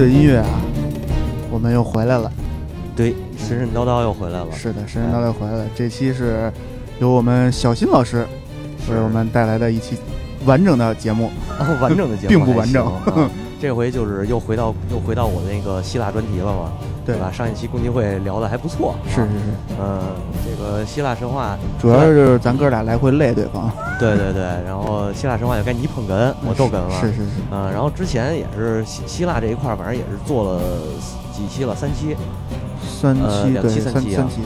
[0.00, 0.46] 的音乐啊，
[1.50, 2.32] 我们又回来了。
[2.96, 4.46] 对，神神叨叨又回来了。
[4.50, 5.66] 是的，神神叨叨回来了。
[5.74, 6.50] 这期是
[6.98, 8.26] 由我们小新老师
[8.88, 9.98] 为我们带来的一期
[10.46, 16.72] 完整的节目，哦， 完整的节目并不完整啊 这回就是又回到又回到我那个希腊专题了嘛，
[17.04, 17.30] 对吧？
[17.30, 20.00] 上一期共济会聊的还不错，是是啊是，嗯，
[20.42, 23.70] 这个希腊神话，主要就是咱哥俩来回累对方。
[24.00, 30.62] 对对对，然后希腊神话就该你捧哏，我逗哏了，是是是，嗯，然后之前也是希希腊这一块儿，反正也是做了
[31.32, 32.16] 几期了，三期，
[32.82, 34.16] 三呃两期三期啊。
[34.16, 34.40] 三三期，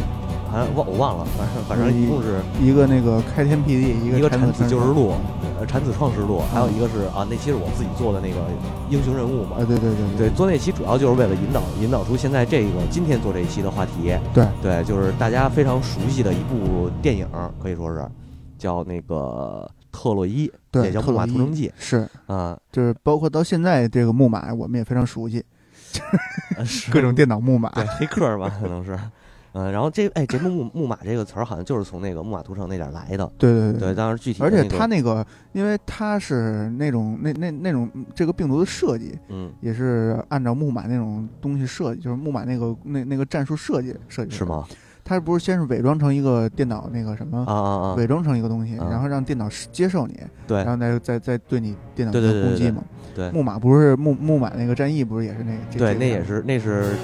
[0.50, 5.12] 好像忘我忘了，反正反正一共是一个那个开天辟地，一个一个产子产旧实录，
[5.58, 8.36] 呃，产子创世录，还有一个是啊，那期是我自己做的那个
[8.88, 9.56] 英雄人物嘛。
[9.58, 14.14] 啊，，对对对对，做那期主要就是为了引导引导出现在这个今天做这一期的话题。
[14.32, 14.46] 对。
[14.62, 17.26] 对，就是大家非常熟悉的一部电影，
[17.60, 18.06] 可以说是
[18.64, 25.44] 叫那个特洛伊，对，也叫《木马屠城记是》啊，就是包括到现在这个木马，我们也非常熟悉，
[26.56, 27.68] 呃是各种电脑木马。
[27.72, 28.98] 对黑客吧，可能是。
[29.52, 33.30] 嗯，然后这哎，这木木马这个词儿好像就是从那个木马屠城那点儿来的。
[33.36, 44.34] 对对对，当时具体的而且那个它那个，因为它是那种那那那种这个病毒的设计，嗯也是按照木马那种东西设计，就是木马那个那那个战术设计设计。
[44.34, 44.44] 是？
[44.44, 44.66] 吗？
[45.04, 47.94] 它不是先是伪装成一个电脑那个什么，啊啊啊！
[47.94, 52.82] 伪装成一个东西，啊然后让电脑接受你，对然后再再再对你电脑进行攻击嘛。
[53.14, 55.78] 对木马不是木木马那个战役不是也是那个？
[55.78, 56.96] 对，那也是那是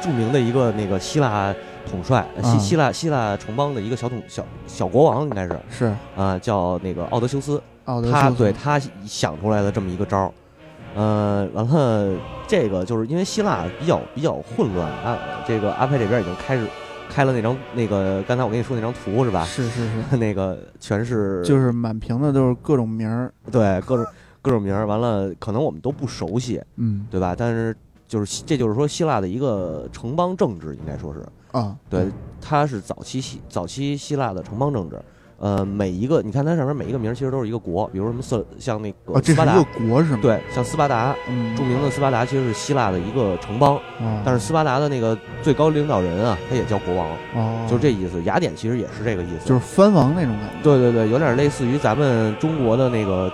[0.00, 1.54] 著名的一个那个希腊
[1.90, 10.32] 统帅，呃希啊希腊希腊城邦的一个小统小小国王应该是是啊，叫那个奥德修斯，奥德修斯他对他想出来的这么一个招儿。
[10.94, 12.16] 呃，完了，
[12.48, 16.66] 这个就是因为希腊比较比较混乱啊，这个阿佩这边已经开始
[17.10, 19.44] 开了那张那个刚才我跟你说那张图是吧？
[19.44, 24.06] 是是是， 那个全是就是满屏的都是各种名儿，对各种
[24.40, 27.34] 各种名儿，完了可能我们都不熟悉，嗯对吧？
[27.36, 27.76] 但是
[28.06, 31.20] 就是这就是说希腊的一个城邦政治，应该说是
[31.52, 32.06] 啊，对，
[32.40, 35.00] 它是早期希早期希腊的城邦政治。
[35.40, 48.22] 呃，每一个你看它上面每一个名儿其实都是一个国，比如什么色像那哦，个斯巴达，这是一个国是吗？，对，像斯巴达，嗯，著名的斯巴达其实是希腊的一个城邦，哦，但是斯巴达的那个最高领导人啊，他也叫国王，哦，就是这意思。
[48.24, 53.32] 雅典其实也是这个意思，就是藩王那种感觉，对对对，有点类似于咱们中国的那个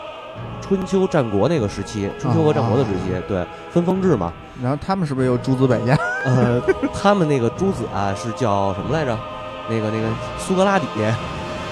[0.61, 4.33] 春秋战国那个时期，春秋和战国的时期，对分封制嘛。
[4.62, 5.99] 然后他们是不是有诸子百家？
[6.25, 6.62] 呃，
[6.95, 9.19] 他们那个诸子啊是叫什么来着？
[9.69, 10.09] 那个那个
[10.39, 10.87] 苏格拉底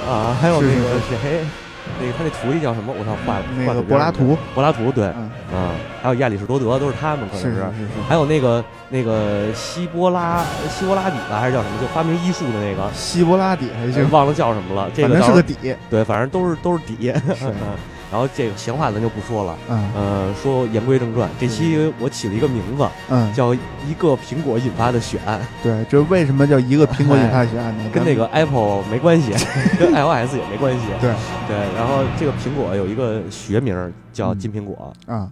[0.09, 1.45] 啊，还有那个谁，
[2.01, 2.93] 那个他那徒弟叫什么？
[2.97, 5.73] 我操，画那个柏拉图，柏拉图对，嗯，啊，
[6.03, 11.81] 还有亚里士多德，都是他们可是能是是是，还有那个那个希波拉希波拉底吧，还是叫什么？
[11.81, 14.91] 就发明医术的那个，希波拉底还是，忘了叫什么了。
[14.95, 17.13] 这个是个底，对，反正都是都是底。
[18.15, 19.91] 是，然后这个闲话咱就不说了，嗯。
[19.95, 23.51] 呃，说言归正传，这期我起了一个名字，嗯，叫
[23.89, 25.41] 《一个苹果引发的血案。
[25.63, 29.33] 对，就是为什么叫一个苹果引发血案呢？》，跟那个 Apple 没关系，
[29.79, 30.87] 跟 iOS 也没关系。
[31.01, 31.13] 对。
[31.49, 35.29] 对，然后这个苹果有一个学名叫金苹果，啊，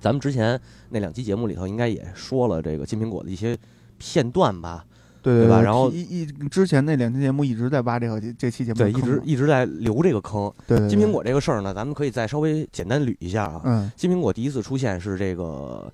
[0.00, 3.56] 咱们之前那两期节目里头应该也说了这个金苹果的一些
[3.98, 4.84] 片段吧？
[5.22, 10.52] 对对，对吧然后一一之前那两期节目一直在挖这个这期节目对，一直一直在留这个坑。
[10.66, 13.62] 对对对金苹果这个事儿呢，咱们可以再稍微简单捋一下啊。
[13.64, 15.90] 嗯金苹果第一次出现是这个，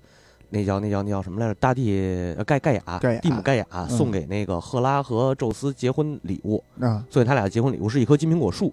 [0.48, 1.54] 那叫那叫那叫什么来着？
[1.56, 1.92] 大地
[2.36, 8.72] 呃盖盖亚，蒂姆盖亚嗯送给那个赫拉和宙斯结婚礼物，啊送给他俩的结婚礼物是一棵金苹果树。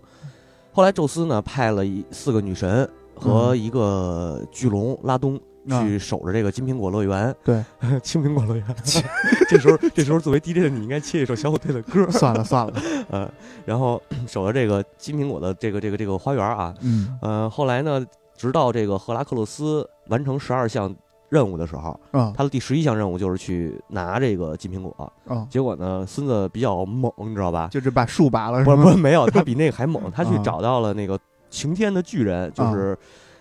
[0.71, 5.35] 后来宙斯呢派了一四个女神和一个巨龙拉东。
[5.35, 7.63] 啊去守着这个金苹果乐园，对，
[8.03, 8.65] 青苹果乐园。
[9.49, 12.73] 这时候，这时候作为 DJ 的你应该切一首小虎队的歌，算了算了，
[13.09, 13.31] 呃，
[13.65, 17.17] 然后 守着这个金苹果的这个这个这个花园啊，嗯。
[17.21, 18.03] 呃，后来呢，
[18.35, 20.93] 直到这个赫拉克勒斯完成十二项
[21.29, 25.11] 任务的时候，啊他的第十一项任务就是去拿这个金苹果。
[25.27, 27.67] 啊，结果呢，孙子比较猛，你知道吧？
[27.71, 28.75] 就是把树拔了是不？
[28.75, 30.41] 不是没有，他比那个还猛，他去啊。
[30.43, 31.19] 找到了那个
[31.49, 32.97] 晴天的巨人，就是、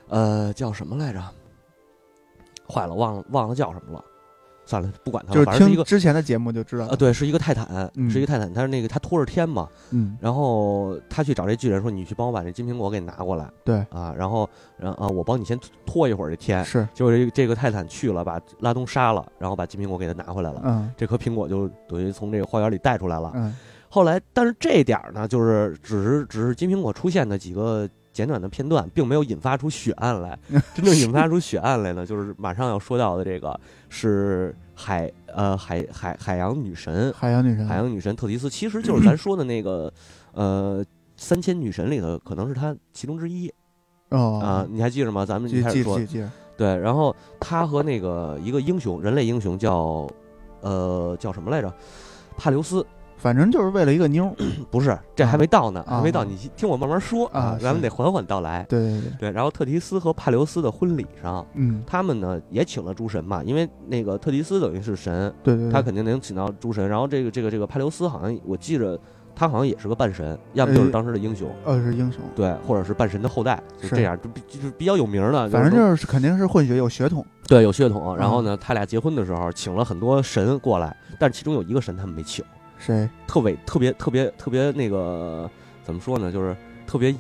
[0.09, 1.21] 呃叫什么来着？
[2.69, 4.05] 坏了，忘了忘了叫什么了。
[4.67, 7.67] 算了，不管他了，就是反正是一个听之前的节目就知道呃，，对，是一个泰坦，
[7.97, 16.65] 嗯是一个泰坦，他是那个他拖着天嘛，嗯，然后他去找这巨人说：“你去帮我把这金苹果给拿过来。”对，啊，然后，然后啊，我帮你先拖一会儿这天。
[16.65, 20.63] 是，结果这个这个泰坦去了，把拉东杀了，然后把金苹果给他拿回来了。
[20.65, 23.33] 嗯这颗苹果就等于从这个花园里带出来了。
[23.35, 23.55] 嗯
[23.91, 30.39] 后来，但是这点儿呢，就是只是只是金苹果出现的几个简短的片段，并没有引发出血案来。
[30.73, 33.59] 真正引发出血案来呢，就是马上要说到的这个
[33.89, 39.93] 是海呃海海海洋女神海洋女神，海洋女神特提斯，其实就是咱说的那个
[40.33, 40.83] 呃
[41.17, 43.53] 三千女神里头，可能是她其中之一
[44.11, 44.67] 哦啊。
[44.71, 45.27] 你还记着吗？
[45.27, 46.01] 咱们一开始说
[46.57, 50.09] 对，然后她和那个一个英雄，人类英雄叫
[50.61, 51.75] 呃叫什么来着？
[52.37, 52.87] 帕留斯。
[53.25, 54.35] 反正就是为了一个妞儿，
[54.71, 55.97] 不是，这还没到呢，啊。
[55.97, 58.67] 还没到，你听我慢慢说啊咱们得缓缓到来。
[58.69, 65.73] 对对对，对，然后特提斯和帕留斯的婚礼上，嗯，他们呢也请了诸神嘛，因为那个特提斯等于是神，对对，对。
[65.73, 66.87] 他肯定能请到诸神。
[66.87, 69.01] 然后这个这个这个帕留斯好像我记着，
[69.35, 73.97] 他好像也是个半神，要么就是呃当时的英雄，呃是英雄，对，或者是半神的后代，就是。
[73.97, 75.49] 这样，就比就是比较有名的。
[75.49, 78.15] 反正是就是肯定是混血有血统，对有血统。
[78.19, 82.45] 然后呢，他俩结婚的时候请了很多神过来，但是其中有一个神他们没请。
[82.85, 83.09] 谁？
[83.27, 85.51] 特伟特别特别特别那个
[85.83, 86.31] 怎么说呢？
[86.31, 87.15] 就是特别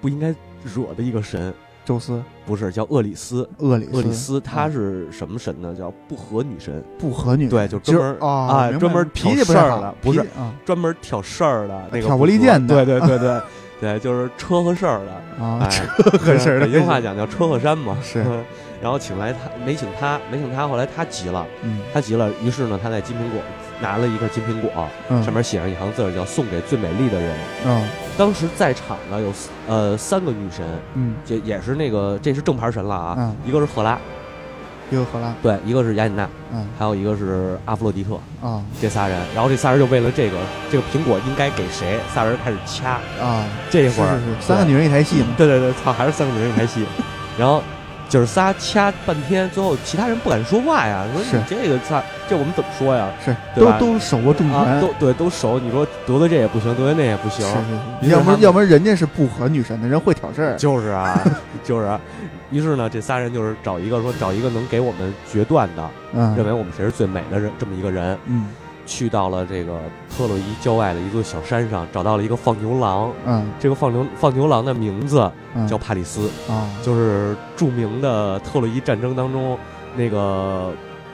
[0.00, 1.52] 不应该惹的一个神，
[1.84, 3.48] 宙斯、不是叫厄里斯。
[3.58, 5.74] 厄里厄里斯他啊是什么神呢？
[5.74, 13.40] 叫不和女神，不和女，对就专门啊专门脾气挑事不太好儿的不是啊专门挑事儿的那个挑拨离间的对对对对
[13.80, 15.44] 对，就是车和事儿的。
[15.44, 17.96] 啊，车和事儿的北京话讲叫车和山嘛。
[18.02, 18.24] 是
[18.80, 23.40] 然后请来他，没请他，没请他，后来他急了，嗯他急了，于是呢，他在金苹果
[23.80, 25.22] 拿了一个金苹果，嗯。
[25.22, 27.36] 上面写上一行字儿，叫“送给最美丽的人”。
[27.66, 27.88] 嗯。
[28.16, 29.32] 当时在场的有
[29.68, 30.64] 呃三个女神，
[30.94, 31.14] 嗯。
[31.26, 33.98] 也也是那个这是正牌神了啊，嗯，一个是赫拉，
[34.90, 36.66] 一个赫拉，对，一个是雅典娜，嗯。
[36.78, 38.14] 还有一个是阿弗洛狄特，
[38.46, 38.62] 啊。
[38.80, 39.18] 这仨人。
[39.34, 40.38] 然后这仨人就为了这个
[40.70, 42.98] 这个苹果应该给谁，仨人开始掐。
[43.20, 46.84] 啊，这会儿是是是三个女人一台戏嘛， 对对对，操，还是三个女人一台戏。
[47.38, 47.62] 然后
[48.08, 53.08] 姐儿仨掐半天，最后其他人不敢说话呀，说你这个仨，这我们怎么说呀？
[53.24, 57.44] 是对都都手握重啊，权，都对都熟，你说得罪这也不行，得罪那也不行。
[57.46, 57.54] 是，
[58.02, 58.12] 是是。
[58.12, 61.20] 要不然要不然人家是不和女神的人会挑事儿，就是啊，
[61.64, 62.00] 就是啊。
[62.52, 65.82] 于是呢，这仨人就是找一个说找一个能给我们决断的，
[66.14, 68.46] 认嗯为我们谁是最美的人这么一个人，嗯
[68.86, 69.80] 去到了这个
[70.16, 73.12] 特洛伊郊外的一座小山上，找到了一个放牛郎。
[73.26, 73.44] 嗯。
[73.58, 75.66] 这个放牛放牛郎的名字嗯。
[75.66, 76.70] 叫帕里斯，啊。
[76.82, 79.58] 就是著名的特洛伊战争当中
[79.96, 80.72] 那个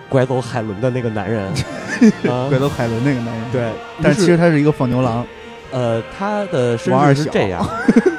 [0.09, 1.51] 拐走海伦的那个男人。
[2.31, 2.47] 啊。
[2.49, 3.73] 拐走海伦那个男人，对，
[4.03, 5.25] 但其实他是一个放牛郎。
[5.71, 7.67] 呃，他的身世是这样，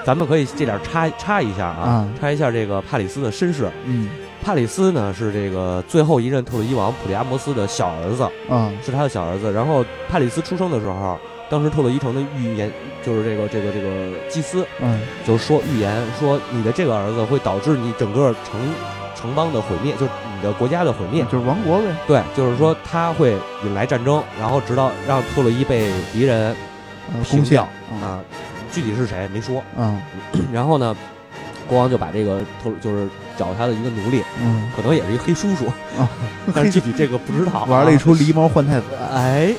[0.03, 3.69] 咱们可以这点插插一下啊啊，插一下这个帕里斯的身世。
[3.85, 4.09] 嗯
[4.43, 8.77] 帕里斯呢是这个最后一任特洛伊王普利阿摩斯的小儿子，嗯。
[8.83, 9.51] 是他的小儿子。
[9.53, 11.17] 然后帕里斯出生的时候，
[11.49, 12.69] 当时特洛伊城的预言
[13.05, 14.99] 就是这个这个这个祭司嗯。
[15.25, 18.59] 就是说预言说你的这个儿子会导致你整个城
[19.15, 21.23] 城邦的毁灭，就是你的国家的毁灭。
[21.31, 26.53] 就是亡国呗，对，就是说他会引来战争，然后直到让特洛伊被敌人
[27.31, 27.45] 攻陷。
[27.45, 27.63] 掉。
[28.01, 28.19] 啊，
[28.73, 29.63] 具体是谁没说。
[29.77, 30.01] 嗯。
[30.51, 30.93] 然后呢，
[31.65, 33.07] 国王就把这个特就是
[33.37, 34.69] 找他的一个奴隶，嗯。
[34.75, 35.65] 可能也是一个黑叔叔，
[35.99, 36.07] 啊，
[36.53, 37.65] 但是具体这个不知道啊。
[37.67, 38.85] 玩了一出狸猫换太子。
[39.13, 39.53] 哎，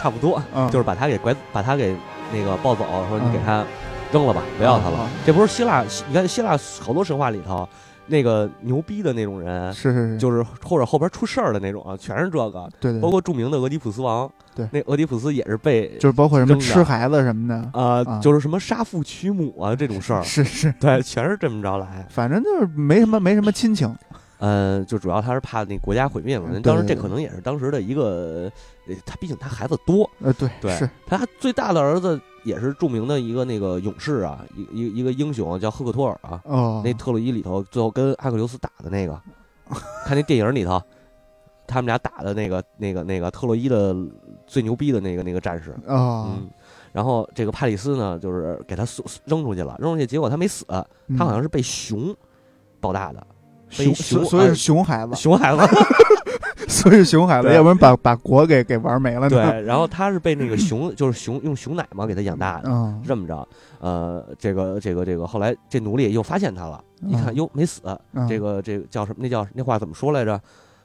[0.00, 1.94] 差不多，嗯，就是把他给拐，把他给
[2.32, 3.32] 那个抱走，说你嗯。
[3.32, 3.64] 给他
[4.12, 4.98] 扔了吧，不要他了。
[4.98, 7.68] 啊这不是希腊，你看希腊好多神话里头，
[8.08, 12.68] 那个牛逼的那种人，是是是，就是或者后边出事儿的那种啊，全是这个。
[12.80, 14.68] 对对，包括著名的俄狄浦斯王，对。
[14.72, 18.18] 那俄狄浦斯也是被就是包括什么吃孩子什么的，呃，啊。
[18.20, 22.06] 就是什么杀父娶母啊这种事儿，是是，对，全是这么着来。
[22.10, 23.94] 反正就是没什么没什么亲情，
[24.38, 26.46] 呃，就主要他是怕那国家毁灭嘛。
[26.50, 28.50] 嗯当时这可能也是当时的一个，
[28.88, 36.40] 呃他毕竟他孩子多，呃对对是，他最大的儿子也是著名的一个那个勇士啊，一一一个英雄啊叫赫克托尔啊。
[36.44, 39.20] 哦，那特洛伊里头最后跟阿克琉斯打的那个，
[40.06, 40.80] 看那电影里头，
[41.66, 43.94] 他们俩打的那个那个那个特洛伊的
[44.46, 46.48] 最牛逼的那个那个战士，哦，嗯。
[46.90, 48.82] 然后这个帕里斯呢，就是给他
[49.26, 50.64] 扔出去了，扔出去，结果他没死，
[51.16, 52.16] 他好像是是被熊
[52.80, 53.24] 抱大的，
[53.76, 55.62] 被熊，熊所所以是呃熊孩子，熊孩子。
[56.70, 59.30] 所以熊孩子，要不然把把国给给玩没了呢。
[59.30, 63.48] 对，然后他是被那个熊， 就是熊用熊奶嘛给他养大的，嗯，这么着。
[63.80, 67.80] 呃，这个这个这个，后来这奴隶又发现他了，一看嗯哟没死，
[68.12, 69.18] 嗯这个这个叫什么？
[69.20, 70.40] 那叫那话怎么说来着？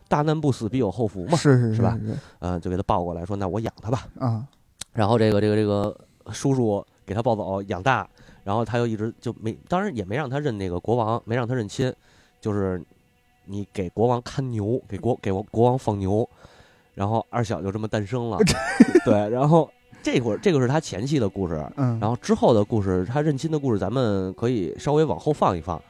[0.08, 1.36] 大难不死必有后福嘛。
[1.36, 4.06] 是是是吧嗯呃，就给他抱过来说，那我养他吧。
[4.20, 4.46] 啊，
[4.94, 5.96] 然后这个这个这个
[6.32, 8.08] 叔叔给他抱走养大，
[8.44, 11.92] 然后他又一直就没，当然也没让他认那个国王，没让他认亲，
[12.40, 12.80] 就是
[13.46, 16.28] 你给国王看牛，给国给国王放牛，
[16.94, 18.38] 然后二小就这么诞生了。
[19.06, 19.70] 对，然后
[20.02, 25.82] 这会儿这个是他前期的故事，嗯，然后之后的故事，他认亲的故事，咱们可以稍微往后放一放。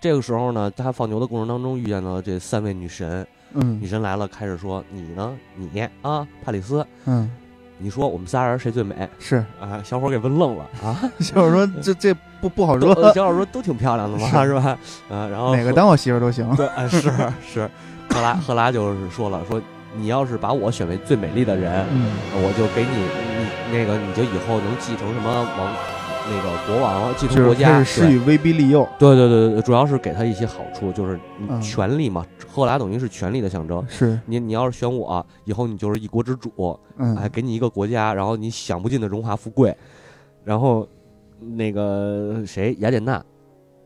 [0.00, 5.36] 这个时候呢，他放牛的过程当中遇见了这三位女神，嗯女神来了，开始说：“你呢？
[5.54, 7.30] 你啊，帕里斯，嗯
[7.78, 10.96] 你说我们仨人谁最美是，啊？”小伙儿给问愣了啊！
[11.20, 14.78] 小伙说 这这不不好说，小伙儿说都挺漂亮的嘛，是是吧？
[15.10, 16.48] 啊，然后哪个当我媳妇儿都行。
[16.56, 17.00] 对，啊是
[17.46, 17.70] 是，
[18.10, 19.60] 赫拉赫拉就是说了，说
[19.96, 22.96] 你要是把我选为最美丽的人，嗯我就给你
[23.40, 25.72] 你那个你就以后能继承什么王
[26.28, 32.26] 那个国王继承国家，施以威逼利诱，对对对对，主要是给他一些好处，就是嗯权力嘛。
[32.48, 33.84] 赫拉等于是权力的象征。
[33.86, 39.76] 是，你你要是选我，以后你就是一国之主，嗯，还给你一个国家，然后你享不尽的荣华富贵。
[40.42, 40.88] 然后
[41.38, 43.22] 那个谁雅典娜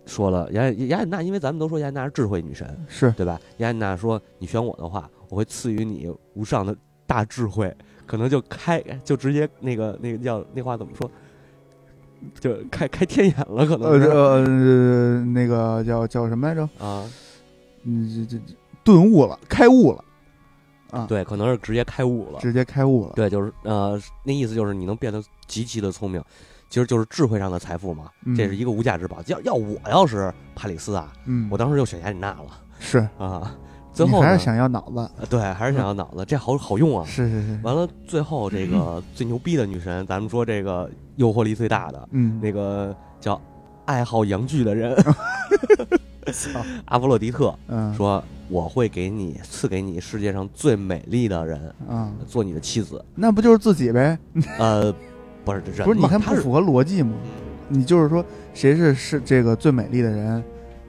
[0.07, 3.41] 说了，雅雅典娜，因为咱们都说雅典娜是智慧女神，是，对吧？
[3.59, 6.75] 雅典娜说，你选我的话，我会赐予你无上的
[7.07, 7.75] 大智慧，
[8.07, 11.11] 可能就开就直接那个那个叫那话怎么说？
[12.39, 16.63] 就开开天眼了，可能是、呃呃，那个叫叫什么来着？
[16.79, 17.05] 啊，
[17.85, 20.05] 嗯，这这这顿悟了，开悟了，
[20.91, 22.39] 啊，，对，可能是直接开悟了。
[22.41, 26.23] 直接开悟了，对，就是呃，那意思就是你能变得极其的聪明，
[26.69, 29.19] 其实就是智慧上的财富嘛，嗯这是一个无价之宝。
[29.27, 32.47] 要要我要是帕里斯啊，嗯，我当时就选雅典娜了
[32.79, 33.55] 是，啊。
[33.93, 37.05] 最后还是想要脑子，呃对，还是想要脑子，这好好用啊。
[37.05, 40.89] 是是是，完了，最后这个最牛逼的女神，咱们说这个
[41.21, 43.39] 诱惑力最大的嗯，那个叫
[43.85, 44.97] 爱好阳具的人，
[46.87, 53.05] 阿波洛狄特嗯，说：“我会给你赐给你世界上最美丽的人嗯，做你的妻子。
[53.15, 54.19] 那不就是自己呗？”
[54.59, 54.91] 呃，
[55.45, 57.13] 不是人不是，你看不符合逻辑吗？
[57.69, 58.25] 你就是说
[58.55, 60.43] 谁是是这个最美丽的人，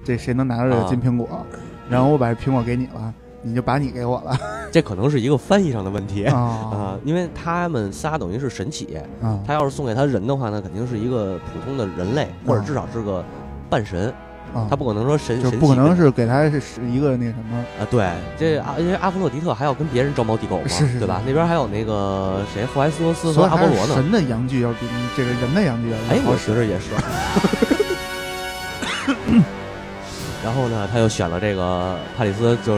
[0.05, 1.45] 这谁能拿到这个啊金苹果，
[1.89, 4.37] 然后我把这苹果给你了，你就把你给我了。
[4.71, 6.25] 这可能是一个翻译上的问题。
[6.25, 13.23] 啊、啊因为他们仨等于是神启，啊他要是送给他人的话呢，肯定是一个普通的人类，或者至少是个
[13.69, 14.13] 半神，
[14.53, 14.67] 啊！
[14.69, 17.57] 他不可能说神神就不可能是给他是是一个那什么。
[17.79, 21.21] 啊，对，这阿因为阿弗洛狄特还要跟别人招猫递狗嘛，是是对吧？
[21.25, 23.95] 那边还有那个谁，赫淮斯托斯和阿波罗呢。
[23.95, 24.85] 神的阳具要比
[25.17, 26.91] 这个人的阳具要哎，我觉着也是。
[30.43, 32.77] 然后呢，他又选了这个帕里斯，就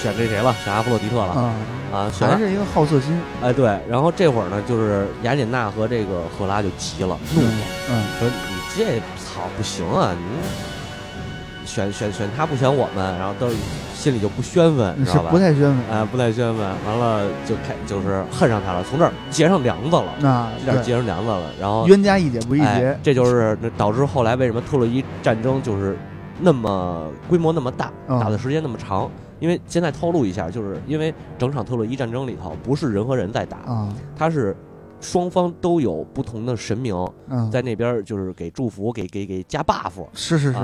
[0.00, 0.54] 选这谁了？
[0.64, 1.54] 选阿弗洛狄特了啊，
[1.92, 2.10] 啊！
[2.12, 3.78] 选完，还是一个好色心，哎，对。
[3.88, 7.48] 然后这会儿呢，就是雅典娜和这个赫拉就急了，怒了，
[7.90, 10.14] 嗯说你这操不行啊！
[10.16, 13.48] 你选选选他不选我们，然后都
[13.94, 15.30] 心里就不宣愤，嗯，是知道吧？
[15.30, 15.78] 不太宣愤。
[15.90, 25.98] 哎，不太宣愤，完了就开就是恨上他了，从这儿结上梁子了，那对这点结上梁子了，然后冤家宜解不宜哎结，，这就是导致后来为什么特洛伊战争就是
[26.40, 29.10] 那么规模那么大，嗯打的时间那么长。
[29.40, 34.56] 因为现在透露一下，就是因为整场特洛伊战争里头不是人和人在打，啊，它是
[35.00, 36.94] 双方都有不同的神明
[37.28, 40.58] 嗯，在那边，就是给祝福，给给给加 buff，是是是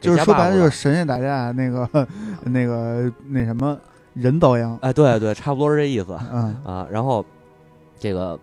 [0.00, 2.06] 就是加说白 buff 了就是神仙打架那个
[2.44, 3.78] 那个那什么
[4.14, 6.86] 人遭殃，哎，对对，差不多是这意思嗯啊。
[6.90, 7.24] 然后
[7.98, 8.38] 这个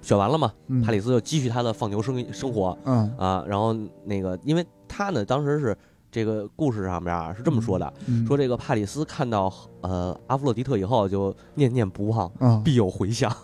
[0.00, 5.76] 选完了嘛，嗯帕里斯就继续他的放牛生生活，嗯啊，然后那个，因为他呢，当时是
[6.12, 13.34] 这个故事上边啊是这么说的，嗯说这个帕里斯看到呃阿弗洛狄特以后，就念念不忘，嗯必有回响，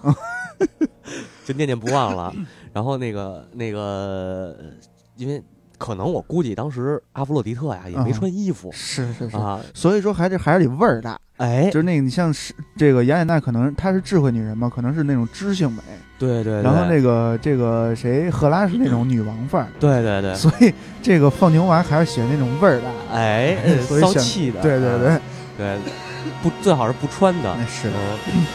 [1.46, 2.32] 就念念不忘了。
[2.74, 4.54] 然后那个那个，
[5.16, 5.42] 因为
[5.78, 15.82] 可能我估计当时阿弗洛狄特呀也没嗯穿衣服是是是，啊，所以说还是还是得味儿大，哎，就是那个你像是这个雅典娜，可能她是智慧女人嘛，可能是那种知性美，
[16.18, 25.20] 对对，然后那个这个谁赫拉是那种女王范儿，对对对，所以这个放牛娃还是喜欢那种味儿大，哎，骚气的，对对啊。
[25.56, 25.78] 对，对，
[26.42, 27.90] 不最好是不穿的，那是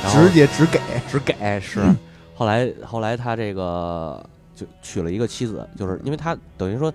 [0.10, 1.96] 直接只 给，只给是嗯。
[2.36, 4.22] 后来后来他这个
[4.56, 6.92] 就娶了一个妻子，就是因为他等于说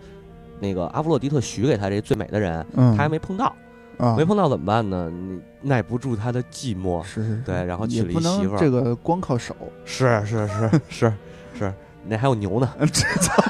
[0.61, 3.55] 那个阿弗洛狄特许给他这最美的人，嗯，他还没碰到，
[3.99, 4.15] 啊。
[4.17, 5.11] 没碰到怎么办呢？
[5.11, 7.43] 你耐不住他的寂寞，是是是。
[7.45, 8.59] 对然后娶了一媳妇儿。
[8.59, 11.13] 这个光靠手，是是是 是
[11.59, 11.75] 是，
[12.07, 13.43] 那还有牛呢，这操，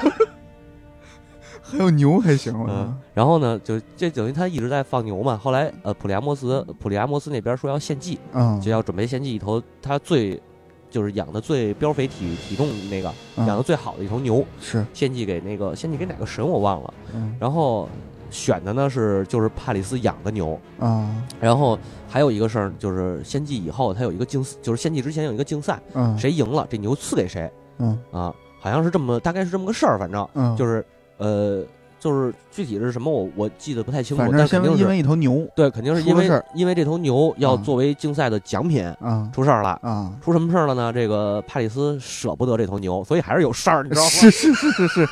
[1.61, 5.37] 还有牛还行嗯？，然后呢，就这等于他一直在放牛嘛。
[5.37, 10.41] 后来呃，普利阿摩斯普利阿摩斯那边说要献祭，嗯，就要准备献祭一头他最
[10.89, 13.45] 就是养的最膘肥体体重那个嗯。
[13.45, 17.35] 养的最好的一头牛，是，献祭给那个献祭给哪个神我忘了，嗯。
[17.39, 17.87] 然后
[18.29, 21.09] 选的呢是就是帕里斯养的牛，啊。
[21.39, 27.97] 然后还有一个事儿就是献祭以后他有一个竞，就是献祭之前有一个竞赛，嗯，谁赢了这牛赐给谁嗯。
[28.11, 30.85] 啊，好像是这么大概是这么个事儿，反正嗯，就是
[31.17, 31.63] 呃
[31.99, 37.63] 就是具体是什么我我记得不太清楚但肯定是因为一头牛对肯定是因为因为这头牛要嗯。
[37.63, 39.77] 作为竞赛的奖品啊出事儿了。
[39.81, 40.93] 啊，出什么事儿了呢？
[40.93, 44.07] 这个帕里斯舍不得这头牛，所以还是有事儿，你知道吗？
[44.09, 45.09] 是是是是是，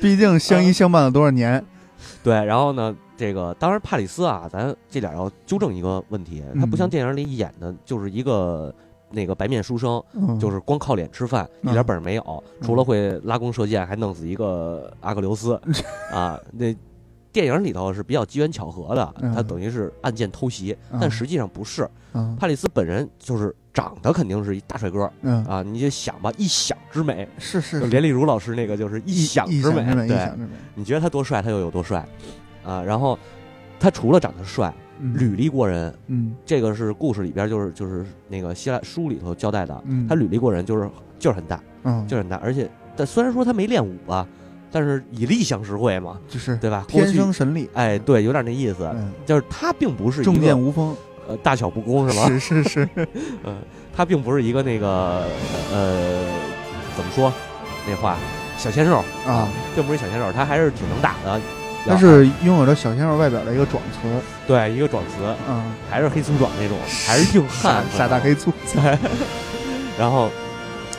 [0.00, 1.64] 毕竟相依相伴了多少年，
[2.26, 8.74] 对，然后呢，这个当然帕里斯啊，咱这点要纠正一个问题，他不像嗯电影里演的，就是一个
[9.12, 11.72] 那个白面书生，嗯，就是光靠脸吃饭，一嗯。
[11.72, 15.54] 点本事没有，除了会拉弓射箭，还弄死一个阿克琉斯
[16.10, 16.36] 啊。
[16.50, 16.74] 那
[17.36, 19.30] 电影里头是比较机缘巧合的，嗯。
[19.34, 20.98] 他等于是暗箭偷袭，嗯。
[20.98, 21.86] 但实际上不是。
[22.14, 22.34] 嗯。
[22.40, 30.30] 帕里斯本人就是长得肯定是一大帅哥嗯，啊，你就想吧，一想之美，是是就连丽如老师那个就是一想之美，对。
[30.74, 32.08] 你觉得他多帅，他就有多帅。
[32.64, 32.82] 啊。
[32.82, 33.18] 然后
[33.78, 35.14] 他除了长得帅，嗯。
[35.18, 36.34] 履历过人，嗯。
[36.46, 40.88] 这个是故事里边就是就是那个希腊书里头交代的，嗯，他履历过人就是
[41.18, 42.02] 就是很大，嗯。
[42.08, 42.66] 就是很大，而且
[42.96, 44.26] 但虽然说他没练武吧，
[44.78, 46.84] 但是以力相实惠嘛，就是对吧？
[46.86, 50.94] 天生神力，哎，对，有点那意思，嗯，就是他并不是一重剑个无锋，
[51.26, 52.26] 呃大小不公是吧？
[52.28, 52.88] 是是是，
[53.44, 53.56] 嗯，
[53.96, 55.24] 他并不是一个那个
[55.72, 56.20] 呃
[56.94, 57.32] 怎么说
[57.88, 58.18] 那话
[58.58, 61.40] 小鲜肉啊，并不是小鲜肉，他还是挺能打的。
[61.86, 64.08] 他是拥有着小鲜肉外表的一个壮词，
[64.46, 68.98] 对一个壮词，嗯，还是黑粗壮那种，还是硬汉，傻大黑粗，对。
[69.98, 70.28] 然后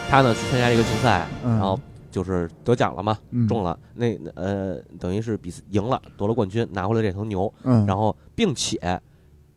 [0.10, 1.79] 他呢去参加一个竞赛，嗯然后
[2.17, 3.47] 就是得奖了嘛，嗯。
[3.47, 9.00] 中了，那呃等于是比赛赢了，夺了冠军，拿回来这头牛，嗯，然后并且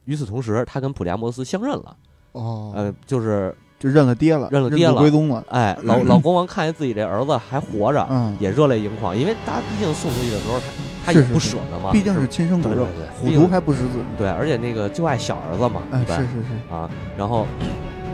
[0.04, 1.96] 与此同时，他跟普利亚摩斯相认了，
[2.32, 4.96] 哦，呃，就是就认了爹了，认了爹了。
[4.96, 10.66] 归宗了，哎老老国王看见自己这儿子还活着，嗯，也热泪盈眶，因为他毕竟送出去的时候，他
[11.06, 11.50] 他也不是是。
[11.50, 17.46] 是舍得嘛，毕竟是亲生骨肉对对，虎毕竟毒还不食子，对，而且那个就爱小儿子嘛，哎，对是是是，啊，然后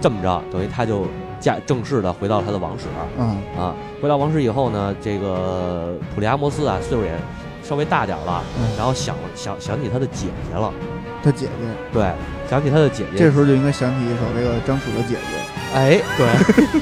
[0.01, 1.05] 这么着，等于他就
[1.41, 2.87] 驾正式的回到他的王室
[3.19, 3.75] 嗯啊。
[4.01, 7.13] 回到王室以后呢，这个普利阿摩斯啊，岁数也
[7.63, 10.73] 稍微大点了，嗯，然后想想想起他的姐姐了，
[11.23, 11.51] 他姐姐，
[11.93, 12.13] 对，
[12.49, 16.81] 想起他的姐姐，这时候就应该想起一首这个张楚的姐姐，哎，对，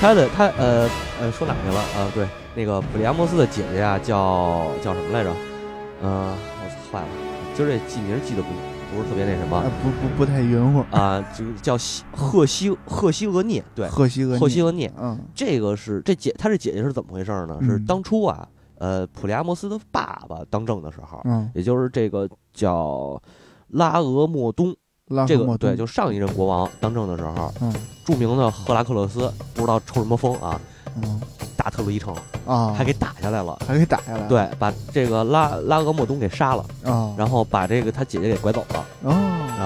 [0.00, 0.88] 他的他呃
[1.20, 2.10] 呃说哪去了啊？
[2.14, 5.30] 对，那个普利阿摩斯的姐姐啊，叫叫什么来着？
[6.04, 7.08] 嗯、我坏了，
[7.54, 8.48] 今儿这记名记得不
[8.94, 9.56] 不是特别那什么。
[9.56, 14.92] 啊，不不不太圆乎，啊，就是叫西赫西赫西俄涅，对，赫西俄涅，赫西俄涅。
[15.00, 15.18] 嗯。
[15.34, 17.58] 这个是这姐，她这姐姐是怎么回事呢？
[17.62, 17.84] 是嗯。
[17.86, 18.46] 当初啊，
[18.78, 23.20] 呃，普利阿摩斯的爸爸当政的时候，嗯，也就是这个叫
[23.68, 24.74] 拉俄莫东，
[25.06, 27.72] 拉这个对，就上一任国王当政的时候，嗯。
[28.04, 30.60] 著名的赫拉克勒斯不知道抽什么风啊，
[30.96, 31.20] 嗯
[31.62, 32.12] 打特洛伊城，
[32.44, 33.56] 啊，还给打下来了。
[33.68, 38.84] 还给打下来，对，把这个拉拉俄莫东给杀了，啊，然后把这个他姐姐给拐走了。
[39.02, 39.14] 哦，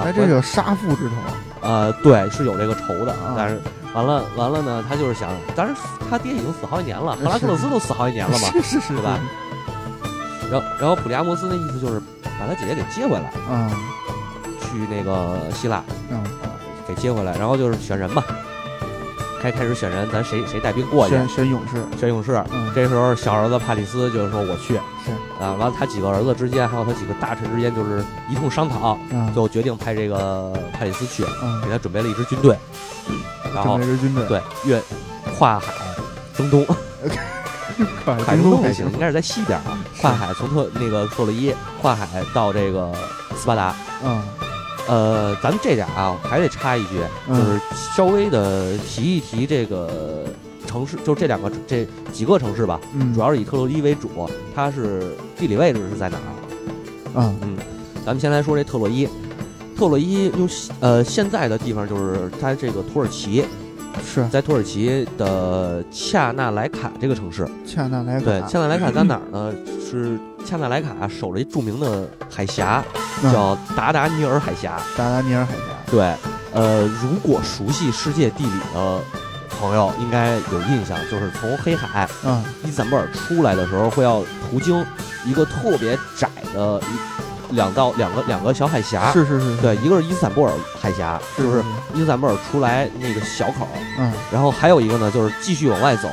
[0.05, 3.59] 哎，这有杀父之仇，啊，对，是有这个仇的，啊但是
[3.95, 5.75] 完了完了呢，他就是想，当然
[6.11, 9.19] 他爹已经死好几年了，赫拉克勒斯都死好几年了嘛，是是是，对吧？
[10.51, 11.99] 然后然后普利阿摩斯那意思就是
[12.39, 13.71] 把他姐姐给接回来，嗯。
[14.61, 16.53] 去那个希腊嗯，啊，
[16.87, 18.23] 给接回来，然后就是选人嘛，
[19.41, 21.15] 开开始选人，咱谁谁带兵过去？
[21.15, 22.43] 选选勇士，选勇士。
[22.53, 24.75] 嗯，这时候小儿子帕里斯就是说我去。
[25.05, 25.11] 是，
[25.43, 29.27] 啊，完了他几个儿子之间还有他几个大臣之间就是一通商讨，嗯。
[29.33, 32.57] 最后决定派这个帕里斯去，给嗯，他准备了一支军队，
[33.55, 34.83] 然后一支军队，对越
[35.39, 35.73] 跨海
[36.35, 36.67] 征东，
[38.05, 42.93] 跨海京东还征东还行，应该是在西边啊，跨海从特那个特洛伊跨海到这个
[43.37, 43.75] 斯巴达。
[44.05, 44.23] 嗯
[44.89, 47.61] 呃，咱们这点啊，还得插一句，嗯就是
[47.97, 50.25] 稍微的提一提这个
[50.67, 54.09] 城市，就这两个这几个城市吧，嗯，主要是以特洛伊为主，
[54.55, 57.21] 它是地理位置是在哪儿？
[57.21, 57.57] 啊嗯
[58.05, 59.09] 咱们先来说这特洛伊。
[59.77, 60.49] 特洛伊用
[60.81, 63.45] 呃现在的地方就是它这个土耳其，
[64.03, 67.47] 是在土耳其的恰纳莱卡这个城市。
[67.67, 69.53] 恰纳莱卡，对，恰纳莱卡在哪儿呢？
[69.81, 72.83] 是恰纳莱卡守着一著名的海峡，
[73.23, 73.33] 嗯。
[73.33, 74.81] 叫达达尼尔海峡。
[74.97, 76.15] 达达尼尔海峡，对，
[76.53, 79.01] 呃，如果熟悉世界地理的
[79.59, 82.45] 朋友应该有印象，就是从黑海嗯。
[82.65, 84.85] 伊斯坦布尔出来的时候，会要途经
[85.25, 86.81] 一个特别窄的
[87.51, 89.13] 一两道两个两个小海峡。
[89.13, 91.63] 是是是，对，一个是伊斯坦布尔海峡，是就是
[91.95, 93.67] 伊斯坦布尔出来那个小口，
[93.99, 94.13] 嗯。
[94.33, 96.09] 然后还有一个呢，就是继续往外走，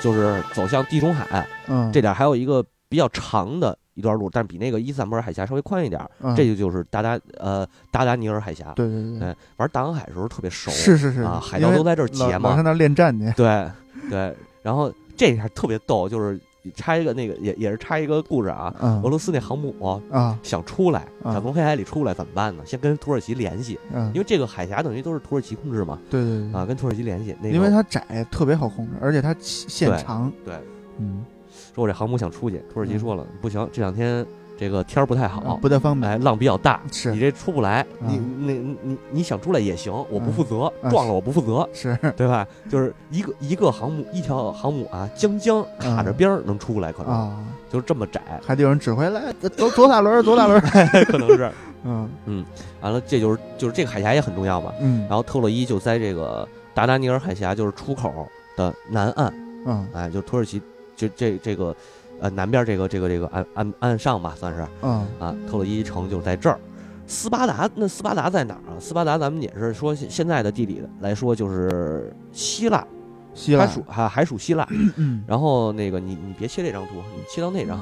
[0.00, 1.46] 就是走向地中海。
[1.68, 6.10] 嗯，这点，还有一个比较长的一段路，但比那个伊斯坦布尔海峡稍微宽一点儿。
[6.20, 6.34] 嗯。
[6.34, 8.72] 这就就是达达呃达达尼尔海峡。
[8.74, 9.36] 对对对。
[9.56, 11.20] 玩大航海的时候特别熟，是是是。
[11.22, 12.60] 啊，海盗都在这儿结嘛。
[12.62, 13.68] 那练战去，对
[14.08, 16.40] 对，然后这还特别逗，就是
[16.74, 18.74] 插一个那个也也是插一个故事啊。
[18.80, 19.02] 嗯。
[19.02, 20.38] 俄罗斯那航母啊。
[20.42, 21.32] 想出来，啊。
[21.32, 22.62] 想从黑海里出来怎么办呢？
[22.64, 24.10] 先跟土耳其联系，嗯。
[24.14, 26.58] 因，为这个海峡等于都是土耳其控制嘛，对对对。
[26.58, 27.36] 啊，，跟土耳其联系。
[27.42, 30.54] 那个因为它窄，特别好控制，而且它线对长，对。
[31.00, 31.24] 嗯，
[31.78, 34.26] 说我这航母想出去，土耳其说了不行，这两天
[34.58, 42.44] 这个天儿不太好，不太方便，哎，浪比较大，是你这出不来，嗯你那你你你想出来也行，我不负责，嗯撞了我不负责，是，对吧？
[42.68, 47.38] 就是一个一个航母，一条航母啊，将将卡着边儿能出来，可能、啊，
[47.70, 50.60] 就是这么窄，还得有人指挥来，左左打轮，左打轮，
[51.06, 51.50] 可能是。
[51.84, 52.44] 嗯嗯
[52.80, 54.72] 完了，这就是就是这个海峡也很重要嘛。
[54.80, 59.32] 嗯然后特洛伊就在这个达达尼尔海峡，就是出口的南岸，
[59.64, 60.60] 嗯哎，就土耳其
[60.98, 61.74] 这这这个
[62.20, 66.58] 呃南边这个这个这个岸岸岸上吧，算是嗯啊，特洛伊城就在这儿。
[67.06, 68.76] 斯巴达那斯巴达在哪儿啊？
[68.80, 72.86] 斯巴达咱们也是说现现在的地理来说就是希腊，
[73.32, 74.68] 希腊还属还还属希腊。
[74.96, 77.80] 嗯然后那个你你别切这张图，你切到那张。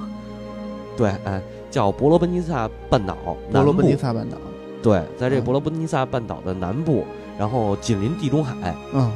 [0.96, 3.16] 对，哎，叫伯罗奔尼撒半岛
[3.50, 3.64] 南部。
[3.64, 4.38] 伯罗奔尼撒半岛，
[4.83, 7.05] 对，在这嗯伯罗奔尼撒半岛的南部，
[7.37, 8.74] 然后紧邻地中海。
[8.92, 9.12] 嗯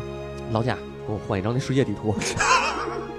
[0.50, 2.12] 劳驾，给我换一张那世界地图。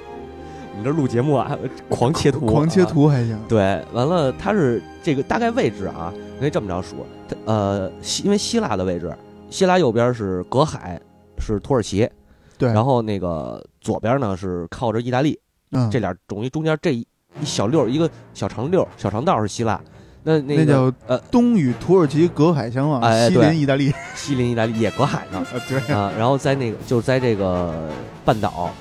[0.81, 1.55] 你这录节目啊，
[1.87, 2.85] 狂切图，狂切啊。
[2.89, 9.15] 图还行，对，完了，它是这个大概位置啊，可以这么着数，它呃，希因为希腊的位置，
[9.51, 10.99] 希腊右边是隔海，
[11.37, 12.09] 是土耳其，
[12.57, 15.39] 对，然后那个左边呢是靠着意大利，
[15.71, 15.87] 嗯。
[15.91, 17.05] 这俩等于中间这一
[17.39, 19.79] 一小溜一个小长溜小长道是希腊，
[20.23, 25.37] 那那个那叫呃东与土耳其隔海相望，西邻意大利，西邻意大利也隔海呢。
[25.37, 27.87] 啊 对，啊，然后在那个就是在这个
[28.25, 28.71] 半岛，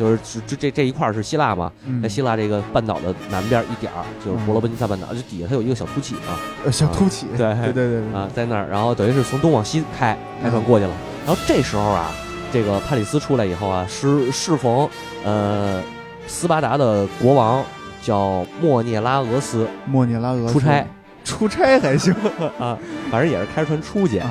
[0.00, 2.00] 就是这这这这一块儿是希腊嘛，嗯。
[2.00, 8.18] 在希腊这个半岛的南边一点儿就是伯罗奔尼撒半岛，就底下它有一个小凸起嘛，呃小凸起，对对对对对。
[8.18, 10.92] 啊，在那儿，然后等于是从东往西开开船过去了。
[11.26, 12.10] 然后这时候啊，
[12.50, 14.88] 这个帕里斯出来以后啊，是适逢
[15.22, 15.82] 呃
[16.26, 17.62] 斯巴达的国王
[18.00, 20.86] 叫莫涅拉俄斯莫涅拉俄斯出差
[21.24, 22.14] 出差还行
[22.58, 22.78] 啊，
[23.10, 24.18] 反正也是开船出去。
[24.18, 24.30] 啊，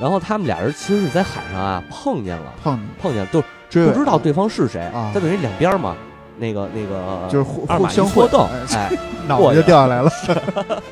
[0.00, 5.96] 然后他们俩人其实是在海上啊碰见了，碰碰见就追尾不知道对方是谁，他等于两边嘛，
[6.38, 8.92] 那个那个就是互互相会搓蹬，哎哎，
[9.26, 10.10] 脑袋就掉下来了，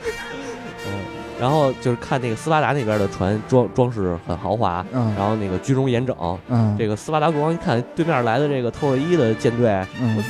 [0.86, 0.92] 嗯，
[1.40, 6.16] 然后就是看那个斯巴达那边的船装装饰很豪华，嗯然后那个居中严整，
[6.48, 9.68] 嗯这个斯巴达国王一看对面来的这个特洛伊的舰队，
[10.00, 10.28] 嗯我操，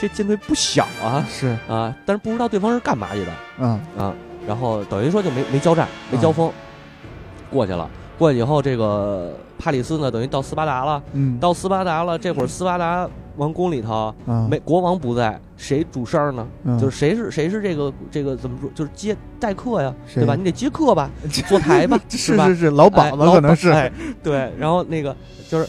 [0.00, 1.92] 这舰队不小啊是啊！
[2.06, 4.14] 但是不知道对方是干嘛去的嗯啊。
[4.46, 6.50] 然后等于说就没没交战，没交锋，
[7.50, 7.88] 过去了。
[8.18, 11.02] 过去以后，这个帕里斯呢，等于到斯巴达了。
[11.12, 16.46] 嗯到斯巴达了，这会儿斯巴达王宫里头嗯没国王不在，谁主事儿呢？
[16.64, 18.68] 嗯就是谁是谁是这个这个怎么说？
[18.74, 20.34] 就是接待客呀，对吧？
[20.34, 21.08] 你得接客吧，
[21.48, 22.46] 坐台吧， 是吧？
[22.48, 23.90] 是是老鸨子可能是哎，
[24.22, 25.14] 对，然后那个
[25.48, 25.68] 就是，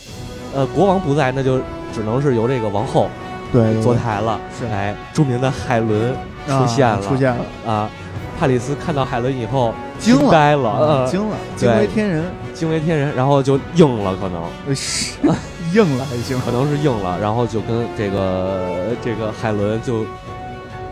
[0.56, 1.60] 呃，国王不在，那就
[1.94, 3.08] 只能是由这个王后
[3.54, 4.40] 对坐台了。
[4.58, 6.14] 是哎，著名的海伦
[6.48, 7.90] 啊出现了，出现了，啊！
[8.40, 12.24] 帕里斯看到海伦以后惊呆了，惊了，惊为天人，
[12.54, 14.42] 惊为天人，然后就硬了，可能。
[15.72, 20.04] 硬了还行，可能是硬了，然后就跟这个这个海伦就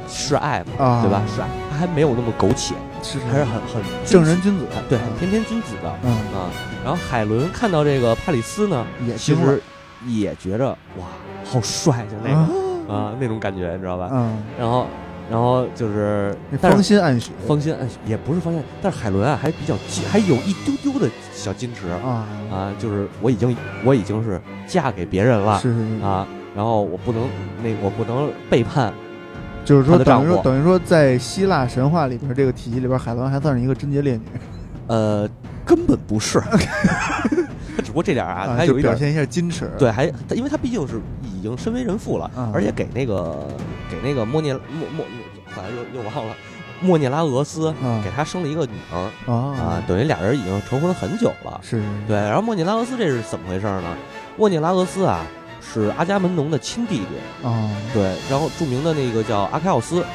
[0.08, 1.02] 示爱嘛，啊。
[1.02, 1.24] 对吧？
[1.26, 4.66] 示爱，他还没有那么苟且，是还是很很正人君子。
[4.66, 6.12] 啊，对，啊很翩翩君子的嗯。
[6.12, 6.52] 啊。
[6.84, 9.62] 然后海伦看到这个帕里斯呢，也其实
[10.06, 11.06] 也觉着哇，
[11.44, 14.10] 好帅，就那个啊那种感觉，你知道吧？
[14.12, 14.86] 嗯，然后，
[15.30, 17.32] 然后就是芳心暗许。
[17.48, 27.28] 芳心暗许也不是芳心，但是海伦啊还比较矜，还有一丢丢的小矜持啊啊，就是我已经我已经是嫁给别人了是是是，啊，然后我不能
[27.62, 28.94] 那我不能背叛，
[29.66, 34.22] 就是说等于说等于说在希腊神话里边这个体系里边，海伦还算是一个贞洁烈女。
[34.88, 35.30] 呃，
[35.66, 36.58] 根本不是，他
[37.84, 42.52] 只不过这点啊，还有表现一下矜持，对，还他因为他毕竟是已经身为人父了，嗯。
[42.54, 43.48] 而且给那个
[43.90, 45.06] 给那个莫涅莫莫，
[45.54, 46.36] 好像又又忘了
[46.82, 48.04] 莫涅拉俄斯、嗯。
[48.04, 51.60] 给他生了一个女儿啊啊，等于俩人已经成婚很久了。
[51.64, 53.96] 是对，然后莫涅拉俄斯这是怎么回事呢？
[54.38, 55.26] 莫涅拉俄斯啊
[55.62, 60.06] 是阿伽门农的亲弟弟，啊对，然后著名的那个叫阿开奥斯，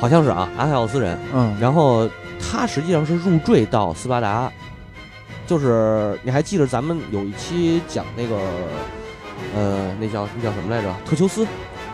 [0.00, 1.56] 好像是啊，阿开奥斯人，嗯。
[1.60, 2.08] 然后
[2.40, 4.52] 他实际上是入赘到斯巴达，
[5.46, 8.36] 就是你还记得咱们有一期讲那个，
[9.54, 10.94] 呃，那叫那叫什么来着？
[11.04, 11.46] 特修斯，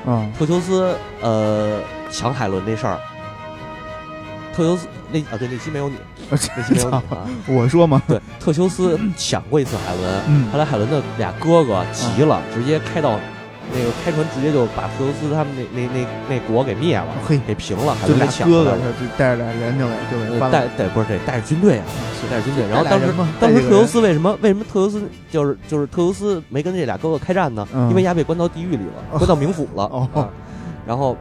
[0.07, 0.33] 嗯。
[0.39, 1.81] 特修斯呃
[2.11, 2.99] 抢海伦那事儿，
[4.55, 5.97] 特修斯那啊对那期没有你，
[6.31, 7.03] 那期没有你啊，
[7.47, 10.51] 我说嘛，对，特修斯 抢过一次海伦，嗯。
[10.51, 13.19] 后来海伦的俩哥哥急了，直接开到
[13.73, 18.71] 那个开船，直接就把特修斯他们那那那那国给灭了，嘿，给平了，还就俩伦给抢哥哥。
[18.71, 21.85] 他就带着俩人就给就给呃翻了，带带不是这带着军队啊，
[22.21, 22.67] 是带着军队。
[22.69, 23.07] 然后当时
[23.41, 27.67] 当时特修斯为什么为什么特修斯就是就是特修斯没跟这俩哥哥开战呢？
[27.75, 29.85] 嗯因为丫被关到地狱里了，关到冥府了。
[29.85, 30.29] 哦啊
[30.87, 31.17] 然后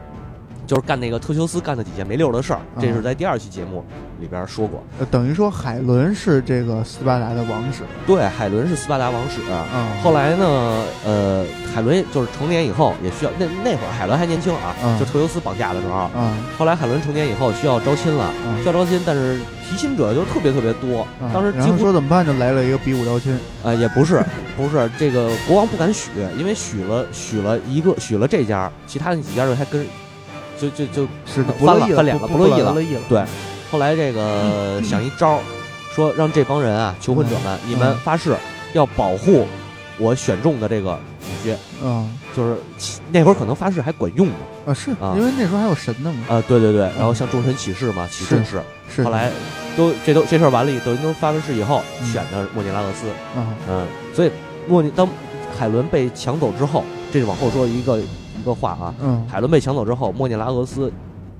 [0.66, 3.84] 就是干那个特修斯干的几件没溜儿的事儿，这是嗯在第二期节目
[4.20, 4.82] 里边说过。
[4.98, 7.84] 呃等于说海伦是这个斯巴达的王室。
[8.06, 9.40] 对，海伦是斯巴达王室。
[9.48, 14.98] 嗯，后来呢，呃，海伦就是成年以后也需要那那会儿海伦还年轻啊，嗯。
[14.98, 16.10] 就特修斯绑架的时候。
[16.16, 16.34] 嗯。
[16.58, 24.22] 后来海伦成年以后需要招亲了，啊需要招亲，但是提亲者就是特别特别多，当时几乎说怎么办，就来了一个比武招亲，呃，也不是，
[24.56, 29.84] 不是这个国王不敢许，因为许了许了一个许了这家，其他那几家就还跟，
[30.60, 33.24] 就就就是翻了翻脸了不不乐意了不乐意了，对。
[33.70, 35.40] 后来这个想一招，
[35.94, 38.34] 说让这帮人啊，求婚者们，你们嗯发誓
[38.72, 39.46] 要保护
[39.98, 40.98] 我选中的这个
[41.44, 42.56] 女婿，嗯就是
[43.10, 44.34] 那会儿可能发誓还管用呢。
[44.66, 48.36] 啊，是啊因为那时候还有神呢嘛，啊，对对对，然后向众神起誓嘛，起誓。
[48.44, 49.30] 是是后来
[49.76, 53.08] 都这都这事儿完了，等于都发完誓以后，嗯选的莫尼拉克斯。
[53.38, 54.30] 啊嗯，所以
[54.68, 55.08] 莫尼当
[55.58, 58.00] 海伦被抢走之后，这是往后说一个
[58.40, 58.94] 一个话啊。
[59.02, 60.92] 嗯海伦被抢走之后，莫涅拉俄斯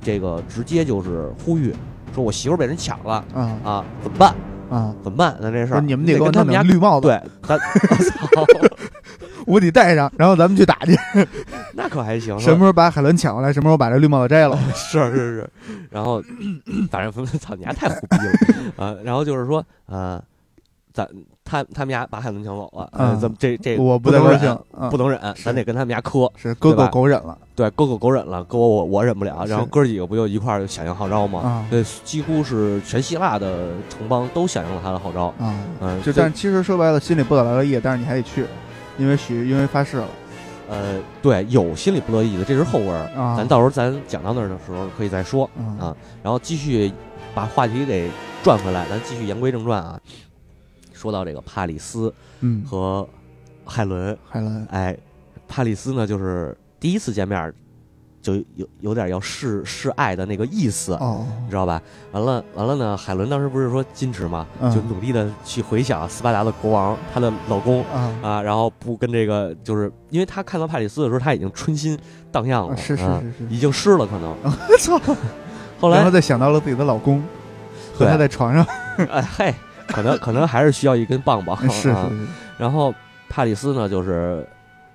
[0.02, 1.74] 这个直接就是呼吁
[2.14, 4.34] 说：“我媳妇儿被人抢了啊啊，怎么办？
[4.70, 5.36] 啊，怎么办？
[5.40, 8.44] 那这事儿，你们得跟他们家绿帽子，对，咱操，
[9.46, 10.98] 我得戴上，然后咱们去打去，
[11.74, 12.38] 那可还行。
[12.40, 15.50] 什么时候把海伦抢过来，什么时候把这绿帽子摘了， 是是是，
[15.90, 16.22] 然后
[16.90, 18.94] 反正操你丫太虎逼了啊！
[19.04, 20.20] 然后就是说，呃，
[20.96, 21.06] 咱
[21.44, 24.58] 他他们家把海伦抢走了，呃，嗯怎么这这我不能忍
[24.90, 26.30] 不能忍，咱得跟他们家磕。
[26.36, 29.44] 是哥哥狗忍了对，哥哥狗忍了，哥我我忍不了。
[29.46, 31.40] 然后哥几个不就一块儿响应号召吗？
[31.40, 35.26] 啊对，几乎是全希腊的城邦都响应了他的号召。
[35.38, 38.46] 啊，嗯，就但是其实说白了，心里不咋来了夜，但是你还得去，
[38.96, 40.08] 因为许因为发誓了
[40.70, 42.94] 呃，对，有心里不乐意的，这是后文。
[43.14, 45.48] 啊，咱到时候咱讲到那儿的时候可以再说。
[45.58, 46.90] 嗯啊然后继续
[47.34, 48.10] 把话题给
[48.42, 50.00] 转回来，咱继续言归正传啊。
[51.06, 53.08] 说到这个帕里斯嗯，和
[53.64, 54.66] 海伦，海伦。
[54.72, 54.96] 哎，
[55.46, 57.52] 帕里斯呢就是第一次见面
[58.20, 61.24] 就有有点要示示爱的那个意思，哦。
[61.44, 61.80] 你知道吧？
[62.10, 64.68] 完了完了呢，海伦当时不是说矜持嘛，嗯。
[64.74, 67.84] 就努力的去回想斯巴达的国王，她的老公。
[67.84, 68.12] 啊。
[68.22, 71.96] 啊，然后不跟这个，就是因为她看到帕里斯的时候，她已经春心
[72.32, 73.54] 荡漾了，是是啊是是。
[73.54, 74.36] 已经湿了，可能。
[74.80, 75.00] 操，
[75.78, 77.22] 后来然后再想到了自己的老公
[77.94, 78.66] 和对他在床上，
[79.08, 79.54] 哎嘿，
[79.88, 81.56] 可能可能还是需要一根棒棒。
[81.68, 82.08] 是是啊。
[82.08, 82.26] 是，
[82.58, 82.94] 然后
[83.28, 84.46] 帕里斯呢，就是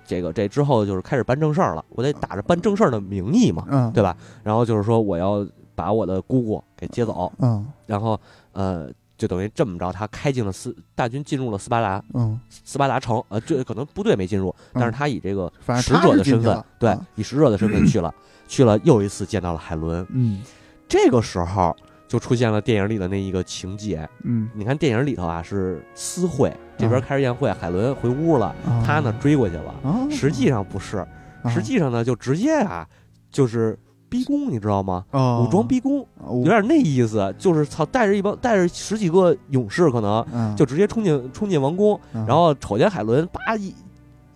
[0.04, 4.16] 这个这之后就是开始办正事儿了，我得打着办正事儿的名义嘛，嗯，对吧？
[4.42, 7.66] 然后就是说我要把我的姑姑给接走，嗯。
[7.86, 8.18] 然后
[8.52, 15.50] 呃，就等于这么着，他开进了斯大军进入了斯巴达嗯，斯巴达城，呃，这可能部队没进入，但是他以这个
[15.80, 18.12] 使者的身份对啊，以使者的身份去了，
[18.48, 20.42] 去了又一次见到了海伦，嗯。
[20.88, 21.74] 这个时候
[22.12, 24.06] 就出现了电影里的那一个情节。
[24.22, 29.74] 嗯，你看电影里头啊是私会，这边啊开始宴会，海伦回屋了，啊他呢追过去了。
[29.82, 30.98] 啊，实际上不是，
[31.42, 32.86] 啊实际上呢就直接啊
[33.30, 33.78] 就是
[34.10, 35.06] 逼宫，你知道吗？
[35.12, 43.74] 哦武装逼宫，有有点那意思，就是操带着一帮带着十几个勇士，可能嗯，就直接冲进冲进王宫，嗯然后瞅见海伦，叭一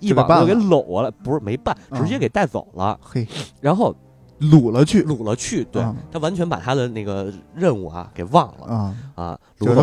[0.00, 3.28] 一把就给搂过来，不是没办，嗯直接给带走了，嘿
[3.60, 3.94] 然后
[4.40, 5.02] 掳了去。
[5.04, 8.66] 掳了去，对嗯他完全把他的那个任务啊给忘了。
[8.66, 9.38] 啊，啊，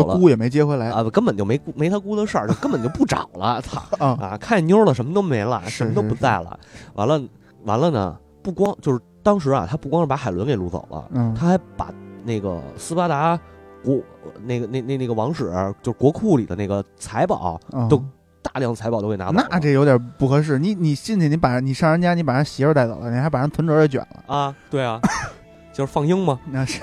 [0.06, 0.16] 了。
[0.18, 0.90] 姑也没接回来。
[0.90, 4.38] 啊，根本就没没他姑的事儿，就根本就不找了，操 啊，啊！
[4.38, 6.58] 看见妞了，什么都没了，什么都不在了。
[6.94, 7.20] 完了，
[7.64, 11.92] 完了呢，不光就是当时啊，他不光是把海伦给掳走了，嗯，他还把
[12.24, 13.38] 那个斯巴达
[13.84, 13.98] 国
[14.44, 18.02] 那个那那那个王室就是国库里的那个财宝，啊都
[18.44, 19.48] 大量财宝都给拿走了。
[19.50, 20.58] 那这有点不合适。
[20.58, 25.00] 你你进去，你把你上人家，你把人媳妇带走了，你还把人存折也卷了，啊，对啊，
[25.72, 26.80] 就是放鹰嘛，那是。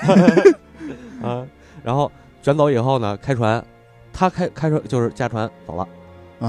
[1.24, 1.46] 啊，
[1.84, 3.64] 然后卷走以后呢，开船，
[4.12, 5.88] 他开开船就是驾船走了，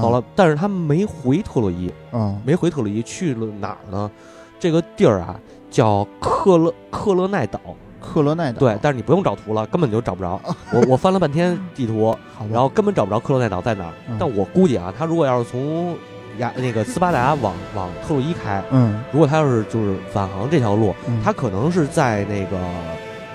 [0.01, 4.09] 走了，但是他没回特洛伊，嗯没回特洛伊，去了哪儿呢？
[4.59, 7.59] 这个地儿啊叫克勒克勒奈岛，
[8.03, 10.39] 克罗奈岛，对，但是你不用找图了，根本就找不着。
[10.71, 12.15] 我我翻了半天地图，
[12.51, 13.93] 然后根本找不着克罗奈岛在哪儿。
[14.09, 15.95] 嗯但我估计啊，他如果要是从
[16.39, 22.57] 亚那个斯巴达往往特洛伊开，嗯，如果他要是就是返航这条路，嗯他可能是在那个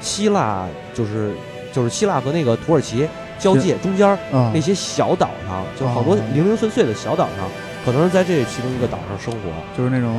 [0.01, 1.33] 希腊，就是
[1.73, 4.19] 就是希腊和那个土耳其交界中间
[4.53, 7.49] 那些小岛上，就好多哦零零碎碎的小岛上，
[7.85, 9.49] 可能是在这其中一个岛上生活。
[9.77, 10.13] 就是那种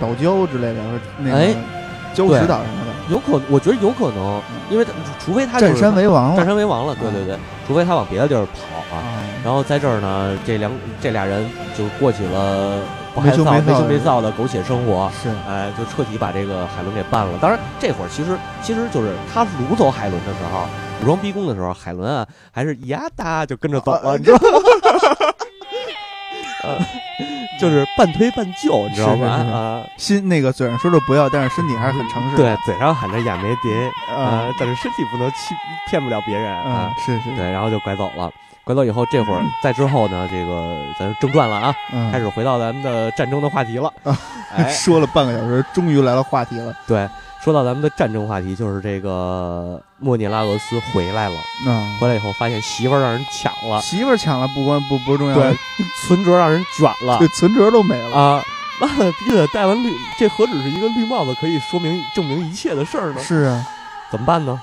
[0.00, 0.80] 岛礁之类的，
[1.18, 1.54] 那哎个
[2.14, 4.40] 礁石岛什么的，有可，我觉得有可能，
[4.70, 7.36] 因为他除非他、就是、占山为王占山为王了，对对对，
[7.66, 8.98] 除非他往别的地儿跑啊。
[8.98, 11.44] 啊，然后在这儿呢，这两这俩人
[11.76, 12.80] 就过起了
[13.14, 15.10] 不害臊、没羞没臊没羞的没臊的苟且生活。
[15.22, 17.38] 是哎，就彻底把这个海伦给办了。
[17.40, 20.66] 当然，这会儿其实其实就是他掳走海伦的时候，
[21.02, 24.58] 武装逼宫的时候，海伦啊还是呀哒就跟着走了，啊你知道吗？
[27.54, 29.26] 呃，就是半推半就，你知道吧？
[29.28, 35.54] 啊，心那个嘴上说着不要，但是身体还是很诚实的，对，嘴上喊着亚梅蝶，啊啊，但是身体不能欺
[35.88, 36.70] 骗不了别人啊。
[36.70, 38.30] 啊。，是是，对，然后就拐走了。
[38.64, 43.92] 拐走以后，这会儿再之后呢，这个咱就正传了啊，嗯，开始回到咱们的战争的话题了。
[44.04, 44.16] 啊。
[44.56, 47.06] 哎， 说了半个小时，终于来了话题了，对，
[47.44, 55.54] 说到咱们的战争话题，就是这个莫涅拉俄斯回来了，嗯，回来以后发现媳妇儿让人抢了，媳妇儿抢了不关不不重要，对，
[56.06, 58.44] 存折让人卷了对，存折都没了，啊。
[58.80, 63.20] 妈了逼的，戴完绿，这何止是一个绿帽子可以说明证明一切的事儿呢？
[63.22, 63.64] 是啊，
[64.10, 64.58] 怎么办呢？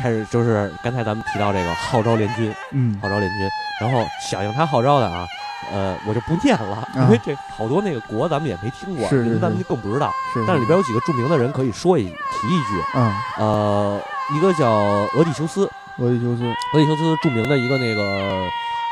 [0.00, 3.48] 开始就是刚才咱们提到这个号召联军，嗯号召联军，
[3.80, 5.26] 然后响应他号召的啊，
[5.72, 10.12] 呃，我就不念了，因为这好多那个国咱们也没听过，是是是咱们就更不知道。
[10.32, 14.00] 是，但是里边有几个著名的人可以说一提一句，嗯，呃，
[14.36, 18.48] 一个叫俄狄修斯，俄狄修斯，俄狄修斯著名的一个那个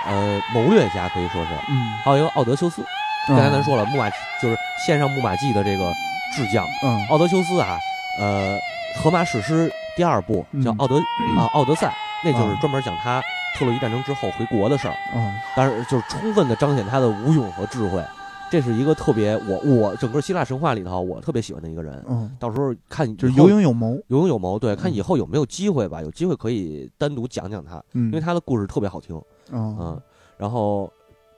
[0.07, 2.85] 呃谋略家可以说是，嗯，还有一个奥德修斯，
[3.29, 4.11] 刚才咱说了木马
[4.43, 5.93] 就是献上木马计的这个
[6.35, 7.79] 智将，嗯，奥德修斯啊，
[8.21, 8.59] 呃，
[9.01, 10.97] 荷马史诗第二部叫《奥德》
[11.39, 11.89] 啊，《奥德赛》，
[12.25, 13.23] 那就是专门讲他。
[13.55, 18.05] 特洛伊战争之后回国的事儿，嗯，但是就是充分的彰显他的武勇和智慧，
[18.51, 29.21] 这是一个特别我我整个希腊神话里头我特别喜欢的一个人，嗯，到时候看就是有勇有谋，有勇有谋，对，看以后有没有机会吧，有机会可以单独讲讲他，嗯，因为他的故事特别好听，
[29.53, 30.01] 嗯，
[30.37, 30.93] 然后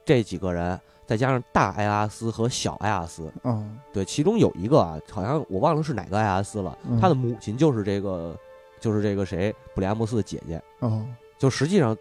[0.05, 8.35] 这几个人再加上大埃阿斯和小埃阿斯，嗯，对，其中有一个啊，好像我忘了是哪个埃阿斯了，他的母亲就是这个
[8.81, 11.05] 就是这个谁布里阿莫斯的姐姐，哦，
[11.39, 11.95] 就实际上。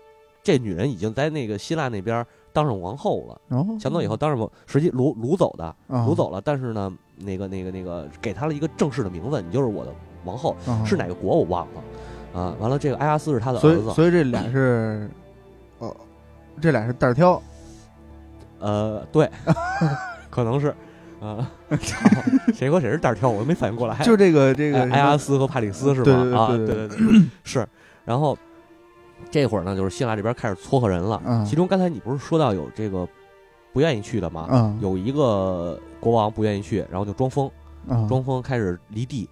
[0.46, 6.40] 这女人已经在那个希腊那边当上王后了，哦，降以后当上王实际掳掳走的，掳走了。
[6.40, 9.92] 但是呢，那个那个那个给她了一个正式的名字，你就是我的
[10.24, 10.56] 王后，
[10.86, 12.56] 是哪个国我忘了啊。
[12.60, 15.10] 完了，这个埃阿斯是他的儿子，所以这俩是，
[15.80, 15.94] 哦，
[16.62, 17.42] 这俩是单挑，
[18.62, 19.28] 呃，对，
[20.30, 20.76] 可能是，
[21.20, 21.52] 啊，
[22.54, 23.98] 谁和谁是单挑，我都没反应过来。
[24.04, 26.38] 就这个这个埃阿斯和帕里斯是吗？
[26.38, 26.98] 啊，对对对，
[27.44, 27.68] 是，
[28.06, 28.38] 然后。
[29.32, 31.22] 这会儿呢，就是希腊这边开始撮合人了。
[31.26, 33.08] 嗯，其中刚才你不是说到有这个
[33.74, 34.48] 不愿意去的吗？
[34.52, 37.50] 嗯，有一个国王不愿意去，然后就装疯，
[38.08, 39.30] 装疯开始犁地，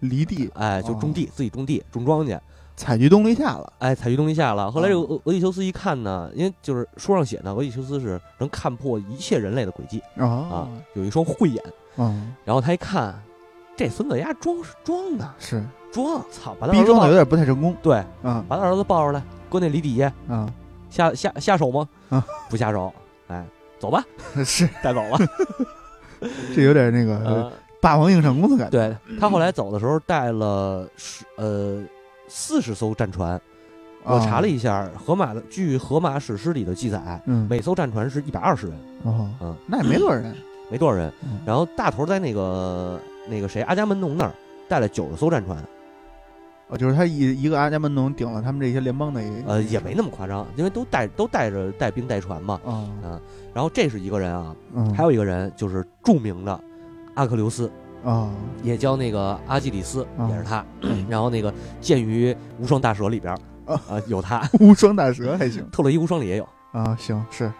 [0.00, 2.38] 犁地，哎，就种地，自己种地，种庄稼，
[2.76, 4.70] 采菊东篱下了，哎，采菊东篱下了。
[4.70, 11.62] 后来这个俄俄狄修斯一看呢，因为就是书上写呢，俄狄修斯是能看破一切人类的诡计啊，有一双慧眼。
[11.96, 13.20] 嗯，然后他一看，
[13.78, 15.62] 这孙子丫装是装的，是。
[15.92, 16.54] 装，操！
[16.60, 17.74] 把他逼装的有点不太成功。
[17.80, 20.46] 对，嗯，把他儿子抱出来，搁那犁底下，嗯，
[20.90, 21.88] 下下下手吗？
[22.10, 22.92] 啊，不下手。
[23.28, 23.42] 哎，
[23.78, 24.04] 走吧，
[24.44, 25.18] 是带走了。
[26.54, 28.76] 这有点那个霸王硬上弓的感觉。
[28.76, 31.80] 对他后来走的时候带了十呃
[32.26, 33.40] 四十艘战船，
[34.02, 38.76] 我查了一下，荷马的据荷马史诗里的记载，每艘战船是一百二十人。
[39.04, 40.36] 哦，嗯，那也没多少人，
[40.70, 41.10] 没多少人。
[41.46, 44.32] 然后大头在那个那个谁阿伽门农那儿
[44.68, 45.62] 带了九十艘战船。
[46.70, 53.18] 哦，就是他一一个阿伽门农顶了他们这些联邦的，呃，也没那么夸张，因为都带都带着带兵带船嘛，啊，
[53.54, 56.60] 然后这是一个人啊，嗯，还有一个人就是著名的
[57.14, 57.72] 阿克琉斯
[58.04, 58.30] 啊，
[58.62, 60.62] 也叫那个阿基里斯，也是他，
[61.08, 67.50] 然后那个剑于无双大蛇里边啊有他， 无双大蛇还行， 特洛伊无双里也有啊，行是，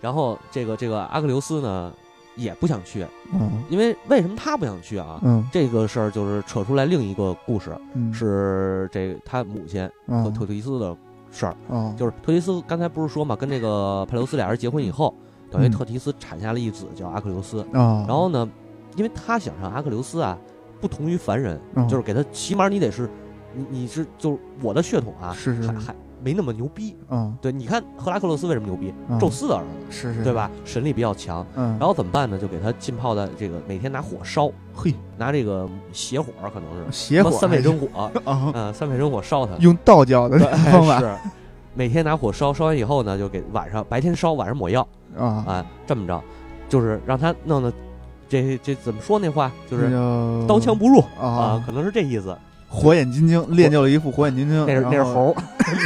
[0.00, 1.92] 然后这个这个阿克琉斯呢。
[2.36, 5.20] 也不想去，嗯，因为为什么他不想去啊？
[5.22, 10.96] 嗯，这个事儿就是扯出来另一个故事，嗯，是这他母亲和特提斯的
[11.30, 15.14] 事儿，嗯，就是特提斯刚才不是说嘛，跟这个佩琉斯俩人结婚以后，
[15.50, 18.48] 等于特提斯产下了一子叫阿克琉斯，啊，然后呢，
[18.96, 20.38] 因为他想让阿克琉斯啊
[20.80, 23.08] 不同于凡人，就是给他起码你得是，
[23.54, 25.68] 你你是就是我的血统啊，是是。
[25.68, 25.94] 还还。
[26.24, 28.94] 没那么牛逼，嗯，对，你看赫拉克勒斯为什么牛逼？
[29.20, 30.50] 宙斯的儿子，是是，对吧？
[30.64, 32.38] 神力比较强，嗯，然后怎么办呢？
[32.38, 36.90] 就给他浸泡在这个每天拿火烧，嘿，拿这个邪火，可能是。
[36.90, 37.86] 邪火，三昧真火。
[38.00, 38.10] 啊，
[38.54, 40.98] 嗯，三昧真火烧他，用道教的方法。
[40.98, 41.14] 是，
[41.74, 44.80] 每天拿火烧，烧完以后呢，就给晚上白天烧，晚上抹药。
[45.18, 45.44] 啊。
[45.46, 46.22] 啊，这么着，
[46.70, 47.70] 就是让他弄的，
[48.30, 49.52] 这这怎么说那话？
[49.70, 49.90] 就是
[50.48, 51.00] 刀枪不入。
[51.20, 52.34] 啊，可能是这意思。
[52.74, 55.34] 火眼金睛练就了一副火眼金睛，那是 那是猴，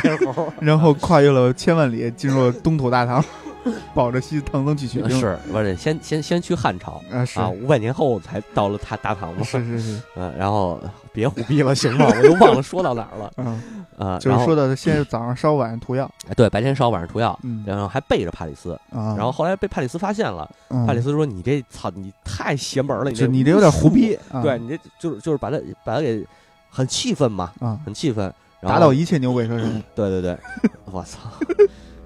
[0.04, 3.22] 那是猴，然后跨越了千万里，进入了东土大唐，
[3.94, 5.20] 保着西唐僧去取经。
[5.20, 7.24] 是，不是先先先去汉朝啊？
[7.24, 9.42] 是啊，五百年后才到了他大唐嘛？
[9.44, 10.80] 是是是，嗯，然后
[11.12, 12.06] 别胡逼了，行吗？
[12.06, 13.30] 我都忘了说到哪儿了。
[13.36, 13.60] 嗯
[13.98, 16.08] 啊，就是说到，先是早上烧，晚上涂药。
[16.28, 19.12] 哎，对，白天烧，晚上涂药，嗯，然后还背着帕里斯啊。
[19.16, 20.48] 然后后来被帕里斯发现了，
[20.86, 24.16] 帕里斯说：“你这操，你太邪门了，你这你这有点胡逼。
[24.40, 26.24] 对你这就是就是把他把他给。”
[26.70, 28.24] 很气愤嘛，啊，很气愤，
[28.60, 29.82] 然后打倒一切牛鬼蛇神。
[29.94, 30.38] 对对对，
[30.90, 31.30] 我操，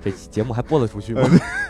[0.03, 1.23] 这节目还播得出去吗？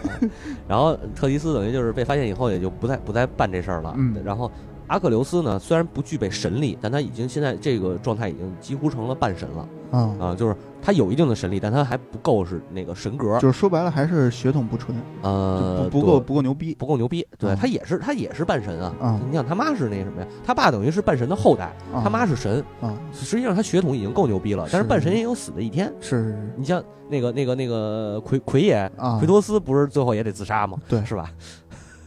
[0.68, 3.95] 然后特迪斯等于就是被发现以后，也就不再不再办这事儿了。
[3.97, 4.51] 嗯，然后
[4.86, 9.68] 阿克琉斯呢，虽然不具备神力，但他已经现在这个状态已经几乎成了半神了。
[9.93, 13.38] 啊啊，就是他有一定的神力，但他还不够是那个神格。
[13.38, 17.24] 就是说白了，还是血统不纯，呃，不够不够牛逼，不够牛逼。
[17.38, 18.95] 对他也是他也是半神啊。
[19.01, 20.26] 啊，你想他妈是那什么呀？
[20.45, 21.72] 他爸等于是半神的后代，
[22.03, 22.93] 他妈是神啊。
[23.12, 25.93] 实际上他血统已经够牛逼了，但是半神也有死的一天。
[26.01, 30.78] 是是是，你像那个那个那个奎奎爷啊，奎托斯不是最后也得自杀吗？
[30.88, 31.30] 对，是吧？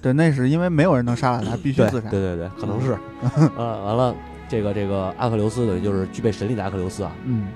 [0.02, 2.10] 对，那是因为没有人能杀了他， 必须自杀。
[2.10, 2.98] 对对对，可能是。
[3.58, 4.16] 呃，完了，
[4.48, 7.12] 这个这个阿克琉斯等于就是具备神力的阿克琉斯啊。
[7.26, 7.48] 嗯。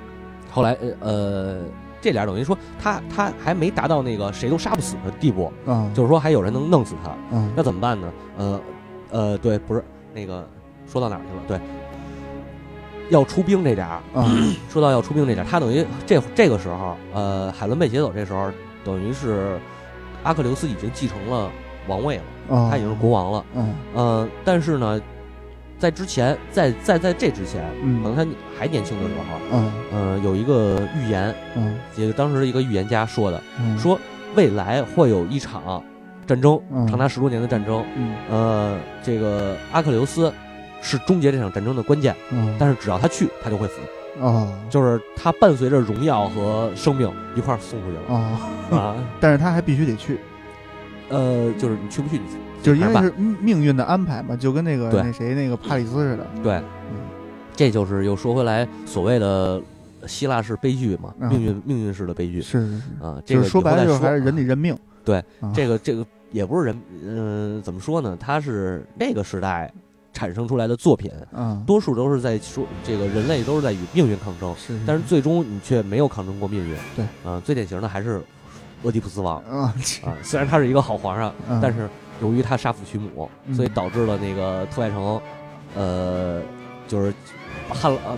[0.51, 1.59] 后来呃，
[2.01, 8.11] 这俩等于说他他还没达到那个谁都杀不死的地步，嗯，就是说还有人能弄死他，嗯那怎么办呢？
[8.37, 8.61] 呃
[9.11, 9.83] 呃，对，不是
[10.13, 10.47] 那个
[10.87, 11.43] 说到哪儿去了？
[11.47, 11.59] 对，
[13.09, 14.29] 要出兵这点儿，啊
[14.69, 18.51] 说到要出兵这点儿，他等于这这个时候，呃，海伦被劫走，这时候
[18.83, 19.59] 等于是
[20.23, 21.49] 阿克琉斯已经继承了
[21.87, 23.45] 王位了，嗯，他已经是国王了。
[23.55, 25.01] 嗯呃，但是呢，
[25.80, 27.63] 在之前，在在在这之前，
[28.03, 29.71] 可能嗯他还年轻的时候，嗯。
[29.91, 31.80] 呃，有一个预言，嗯。
[31.95, 33.99] 这个当时一个预言家说的，嗯，说
[34.36, 35.82] 未来会有一场
[36.27, 36.86] 战争，嗯。
[36.86, 37.84] 长达十多年的战争。
[37.95, 38.13] 嗯。
[38.30, 40.32] 呃，这个阿克琉斯
[40.82, 43.75] 是终结这场战争的关键，嗯，但是只要他去，他就会死，
[44.21, 48.15] 啊就是他伴随着荣耀和生命一块儿送出去了。
[48.17, 48.95] 啊，啊。
[49.19, 50.19] 但是他还必须得去，
[51.07, 52.25] 呃，就是你去不去，你
[52.62, 56.99] 就是因为是命运的安排嘛，就跟那个对那谁那个帕里斯似的，对嗯，
[57.55, 59.62] 这就是又说回来所谓的
[60.07, 63.22] 希腊式悲剧嘛，嗯命运命运式的悲剧是是是，啊。
[63.26, 68.18] 这个就是说白了就是还是人得啊认命，对啊，这个这个也不是人，嗯、怎么说呢？
[68.20, 69.72] 它是那个时代
[70.12, 76.76] 产生出来的作品，啊，多数都是在说这个人类都是在与命运抗争，是，但是最终你却没有抗争过命运。
[76.95, 78.22] 对，啊、最典型的还是
[78.84, 81.89] 俄狄浦斯王啊，啊，虽然他是一个好皇上，嗯但是
[82.22, 83.53] 由于他杀父娶母，嗯。
[83.55, 85.22] 所以导致了那个特外城，
[85.76, 86.41] 呃，
[86.88, 87.13] 就是
[87.70, 88.17] 旱了，呃，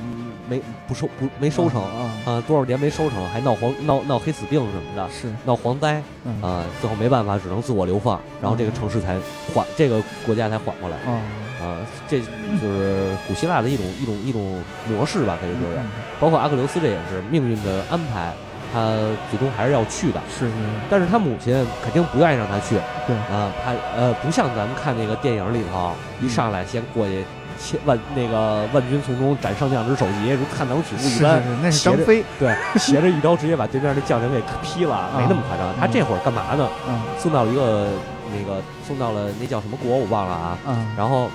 [0.49, 5.31] 没不收不没收成啊啊，多少年没收成，还闹黄闹闹黑死病什么的，是。
[5.45, 6.41] 闹蝗灾嗯。
[6.41, 9.17] 啊，最后没办法，只能自我流放，然后这个城市才
[9.53, 11.21] 缓，这个国家才缓过来啊，
[11.61, 11.77] 啊，
[12.07, 12.25] 这就
[12.67, 15.85] 是古希腊的一种一种一种模式吧，可以说是，嗯。
[16.19, 18.33] 包括阿克琉斯这也是命运的安排，
[18.73, 18.95] 他
[19.29, 20.53] 最终还是要去的，是是
[20.89, 21.53] 但是他母亲
[21.83, 23.15] 肯定不愿意让他去，对。
[23.35, 25.91] 啊，他呃不像咱们看那个电影里头，
[26.21, 27.23] 一上来先过去。
[27.63, 35.71] 千万那个万军丛中斩上将之首级，如探囊取物是一般是，是，那是张飞，对，斜着一刀直接把对面的将领给劈了，没那么夸张。
[35.79, 36.67] 他这会儿干嘛呢？
[36.89, 36.99] 嗯。
[37.19, 37.89] 送到了一个
[38.33, 40.57] 那个送到了那叫什么国我忘了啊。
[40.65, 41.29] 啊然后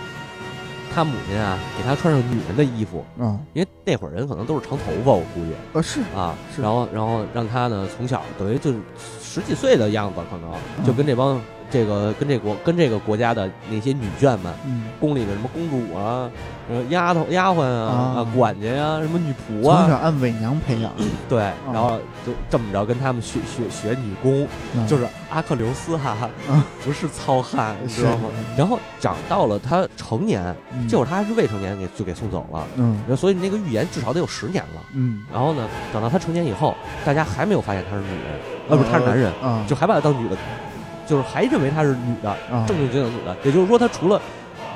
[0.96, 6.34] 他母亲啊给他穿上女人的衣服，嗯因为那会儿人可能都是长头发，我估计呃是啊。
[6.54, 8.78] 是然后然后让他呢从小等于就是
[9.20, 10.50] 十几岁的样子，可能
[10.86, 11.38] 就跟这帮
[11.70, 16.28] 这个跟这国跟这个国家的那些女眷们，嗯，宫里的什么公主啊。
[16.68, 20.90] 呃，丫头、丫鬟啊，啊啊，管家呀，什么女仆从啊，小按伪娘培养，
[21.28, 21.38] 对，
[21.72, 21.96] 然后
[22.26, 26.16] 就这么着跟他们学学学女工，嗯就是阿克琉斯哈、
[26.50, 28.28] 嗯不是糙汉，你知道吗？
[28.56, 30.42] 然后长到了他成年，
[30.72, 32.66] 嗯这会儿他还是未成年，给就给送走了。
[32.74, 34.82] 嗯所以那个预言至少得有十年了。
[34.92, 38.40] 嗯，然后呢，等到他成年以后，大家还没有发现他是女人，
[38.70, 40.36] 呃，不是他是男人，啊，就还把他当女的，
[41.06, 42.64] 就是还认为她是女的，啊。
[42.66, 43.36] 正正经经女的。
[43.44, 44.20] 也就是说，她除了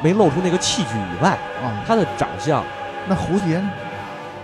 [0.02, 1.30] 没露出那个器具以外，
[1.62, 2.64] 啊，他的长相
[3.08, 3.70] 那蝴蝶呢？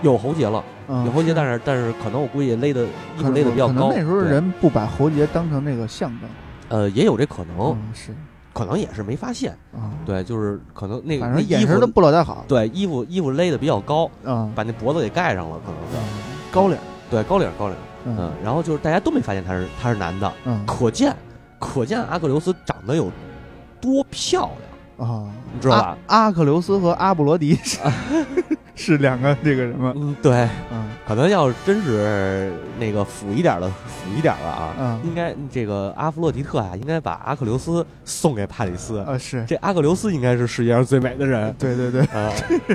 [0.03, 2.83] 有喉结了，嗯有喉结，但是但是可能我估计勒的
[3.17, 3.73] 衣服勒的比较高。
[3.73, 4.29] 可能那时候对。
[4.29, 6.29] 人不把喉结当成那个象征，
[6.69, 8.13] 呃也有这可能，嗯是。
[8.53, 9.51] 可能也是没发现。
[9.71, 15.79] 啊，对，就是可能那个反那衣服正眼神都不老太好，对衣服衣服勒的比较高，啊，把那脖子给盖上了，可能。
[15.91, 15.97] 是。
[15.97, 16.77] 嗯高领，
[17.09, 18.15] 对，高领高领，嗯。
[18.19, 20.65] 嗯，然后就是大家都没发现他是他是男的，嗯。
[20.65, 21.13] 可见
[21.59, 23.11] 可见阿克琉斯长得有
[23.81, 24.49] 多漂
[24.97, 25.97] 亮，啊，你知道吧？
[26.07, 27.79] 阿阿克琉斯和阿布罗迪是
[28.75, 29.91] 是两个这个什么？
[29.95, 34.99] 嗯，对，嗯可能要真是那个腐一点的腐一点的啊，嗯。
[35.05, 38.99] 应该这个阿弗洛狄特啊，应该把阿克琉斯送给帕里斯。
[38.99, 41.55] 啊是，这阿克琉斯应该是世界上最美的人。
[41.57, 42.01] 对对对。
[42.07, 42.29] 啊，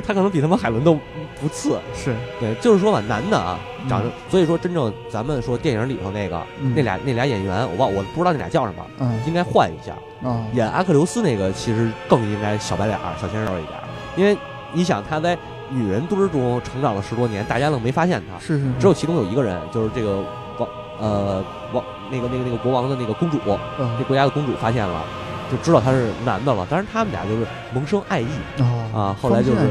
[0.07, 0.95] 他可能比他们海伦都
[1.39, 1.79] 不次。
[1.95, 6.73] 是，对，就是说吧，男的啊，嗯长得，所以说真正咱们说电影里头那个嗯。
[6.75, 9.21] 那俩那俩演员，我忘我不知道那俩叫什么，嗯。
[9.27, 9.93] 应该换一下。
[10.27, 13.79] 啊演阿克琉斯那个其实更应该小白脸儿、小鲜肉一点，
[14.17, 14.39] 因为
[14.73, 15.37] 你想他在
[15.73, 20.23] 女人堆儿中成长了十多年，大家愣没发现他，是是只有其中有一个人，就是这个
[20.59, 20.69] 王
[21.01, 25.03] 呃王那个那个那个国王的那个公主，这嗯国家的公主发现了，
[25.51, 26.67] 就知道他是男的了。
[26.71, 28.27] 当然他们俩就是萌生爱意。
[28.59, 28.65] 啊
[28.95, 29.71] 啊，后来就是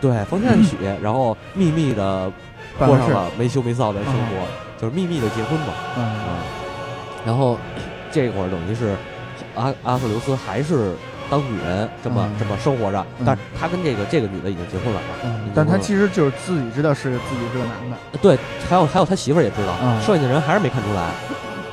[0.00, 2.30] 对方心暗许， 然后秘密的
[2.78, 4.46] 过上了没羞没臊的生活，
[4.78, 5.72] 就是秘密的结婚嘛。
[5.96, 6.04] 嗯。
[6.04, 6.44] 啊。
[7.26, 7.58] 然后
[8.12, 8.94] 这会儿等于是
[9.54, 10.94] 阿阿克琉斯还是
[11.30, 12.36] 当女人这么、嗯。
[12.38, 13.24] 这么生活着，嗯。
[13.26, 15.00] 但是他跟这个这个女的已经结婚了。
[15.24, 20.00] 嗯，但他其实就是自己知道是自己是个男的，对，还有还有他媳妇儿也知道，嗯。
[20.02, 21.10] 剩下的人还是没看出来。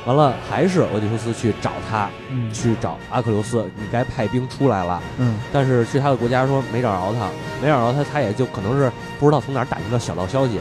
[0.06, 2.52] 完了，还是俄狄修斯去找他，嗯。
[2.52, 5.02] 去找阿克琉斯，你该派兵出来了。
[5.18, 5.38] 嗯。
[5.52, 7.28] 但是去他的国家说没找着他，
[7.60, 10.60] 没找着他，他也就可能是不知道从哪儿打听到小道消息，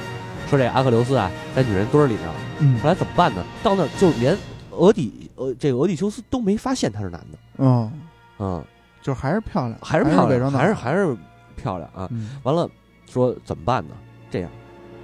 [0.50, 2.34] 说这阿克琉斯啊在女人堆儿里呢。
[2.60, 2.80] 嗯。
[2.82, 3.44] 后来怎么办呢？
[3.62, 4.36] 到那儿就连
[4.72, 7.92] 俄狄呃这个俄狄修斯都没发现他是男的，嗯，
[8.40, 8.64] 嗯，
[9.06, 11.16] 就还是漂亮，还是漂亮，还是还是
[11.56, 12.08] 漂亮啊。
[12.10, 12.68] 嗯完了
[13.08, 13.94] 说怎么办呢？
[14.32, 14.50] 这样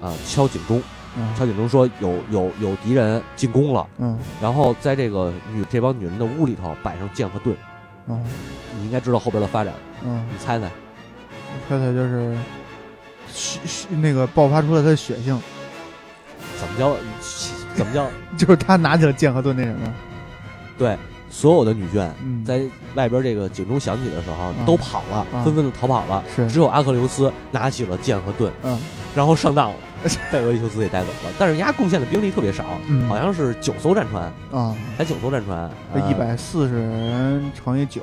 [0.01, 0.81] 啊，敲警钟，
[1.37, 7.55] 敲警钟说有有有敌人进攻了，嗯然后在这个女这帮女人的屋里头摆上剑和盾，
[8.07, 8.25] 嗯
[8.75, 9.71] 你应该知道后边的发展，
[10.03, 10.67] 嗯，你猜猜？
[11.69, 12.35] 猜猜就是
[13.31, 15.39] 血血那个爆发出了他的血性，
[16.59, 16.95] 怎么叫
[17.75, 18.07] 怎么叫？
[18.35, 19.93] 就是他拿起了剑和盾那什么，
[20.75, 20.97] 对，
[21.31, 22.61] 所有的女眷嗯，在
[22.93, 24.65] 外边这个警钟响起的时候嗯。
[24.65, 25.43] 都跑了，嗯。
[25.43, 26.47] 纷纷的逃跑了，是。
[26.47, 28.77] 只有阿克琉斯拿起了剑和盾，嗯。
[29.15, 29.75] 然后上当了，
[30.31, 31.31] 被俄狄修斯给带走了。
[31.39, 33.07] 但是人家贡献的兵力特别少，嗯。
[33.07, 35.69] 好像是九艘战船，啊，才九艘战船，
[36.09, 38.01] 一百四十人乘以九，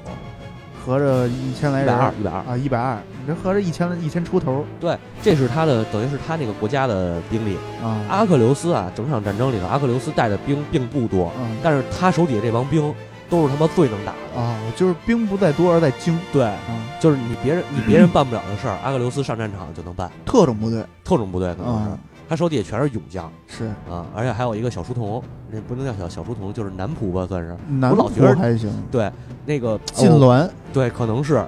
[0.85, 1.87] 合着一千来人。
[1.87, 2.41] 一百二，一百二。
[2.41, 4.64] 啊，一百二，这合着一千一千出头。
[4.81, 7.57] 对，这是他的，等于是他那个国家的兵力。
[7.83, 8.01] 啊。
[8.09, 11.57] 阿克琉斯啊，整场战争里头，阿克琉斯带的兵并不多，嗯。
[11.62, 12.95] 但是他手底下这帮兵
[13.29, 14.41] 都是他妈最能打的。
[14.41, 16.57] 啊，就是兵不在多而在精对，啊，
[17.01, 20.11] 就是你别人你别人办不了的事儿，阿克琉斯上战场就能办。
[20.24, 21.99] 特种部队特种部队可能是啊，
[22.29, 27.57] 他手底下全是勇将是啊，而且还有一个小书童，那不能叫小小书童，就是男仆吧，算是。
[27.68, 29.11] 南我老觉得还行，对，
[29.47, 31.45] 那个晋哦对，可能是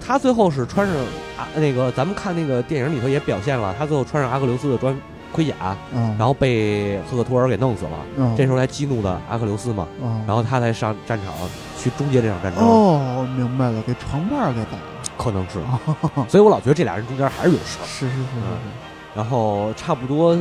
[0.00, 0.96] 他最后是穿上
[1.38, 4.94] 啊，那个咱们看那个电影里头也表现了，他最后穿上阿克琉斯的装
[5.34, 5.76] 盔甲，啊，
[6.16, 7.90] 然后被赫克托尔给弄死了。
[8.16, 8.34] 嗯。
[8.36, 11.34] 这时候才激怒的阿克琉斯嘛，啊，然后他才上战场
[11.76, 14.82] 去终结这场战争，哦，明白了，给床伴儿给打了，
[15.18, 15.58] 可能是。
[15.58, 16.24] 哦。
[16.30, 17.84] 所以我老觉得这俩人中间还是有事儿。
[17.84, 18.46] 是是是是。
[19.16, 20.38] 然后差不多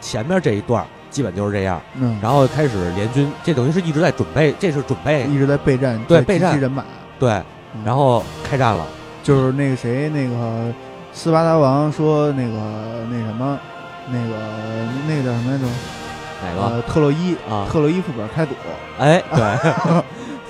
[0.00, 6.60] 前面这一段基本就是这样，嗯，然后开始联军，这等于是一直在准备，这是准备一直在备战，对备战。
[6.60, 6.84] 人马，
[7.18, 7.30] 对，
[7.74, 7.82] 嗯。
[7.84, 8.86] 然后开战了。
[9.22, 10.72] 就是那个谁，那个
[11.12, 12.52] 斯巴达王说那个
[13.10, 13.58] 那什么，
[14.08, 14.34] 那个
[15.08, 15.64] 那个叫什么来着？
[16.44, 17.66] 哪个呃，特洛伊啊？
[17.70, 18.54] 特洛伊副本开赌，
[18.98, 19.40] 哎，对，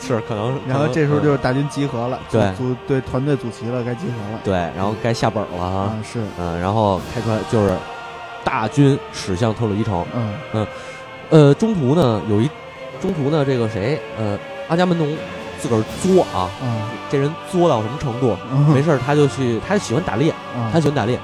[0.03, 0.59] 是可能。
[0.67, 7.73] 然后这时候就是嗯大军集合了，对组组对团队组齐了，该集合了对，然后该下本了啊，啊，是，嗯，然后开出来就是
[8.45, 10.05] 大军驶向特洛伊城。
[10.15, 10.67] 嗯嗯
[11.31, 12.51] 呃，中途呢有一
[13.01, 14.37] 中途呢这个谁呃
[14.69, 15.17] 阿伽门农
[15.61, 18.37] 自个儿作啊，啊，这人作到什么程度？
[18.53, 21.19] 嗯没事儿他就去，他喜欢打猎，啊他喜欢打猎，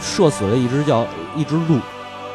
[0.00, 1.78] 射死了一只叫一只鹿，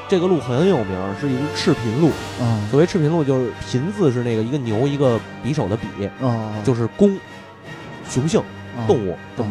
[0.07, 2.09] 这个鹿很有名儿，是一只赤贫鹿。
[2.39, 7.17] 啊所谓赤贫鹿，就是贫字是那个一个牛一个匕首的匕，啊，就是公
[8.09, 8.41] 雄性
[8.87, 9.45] 动物物，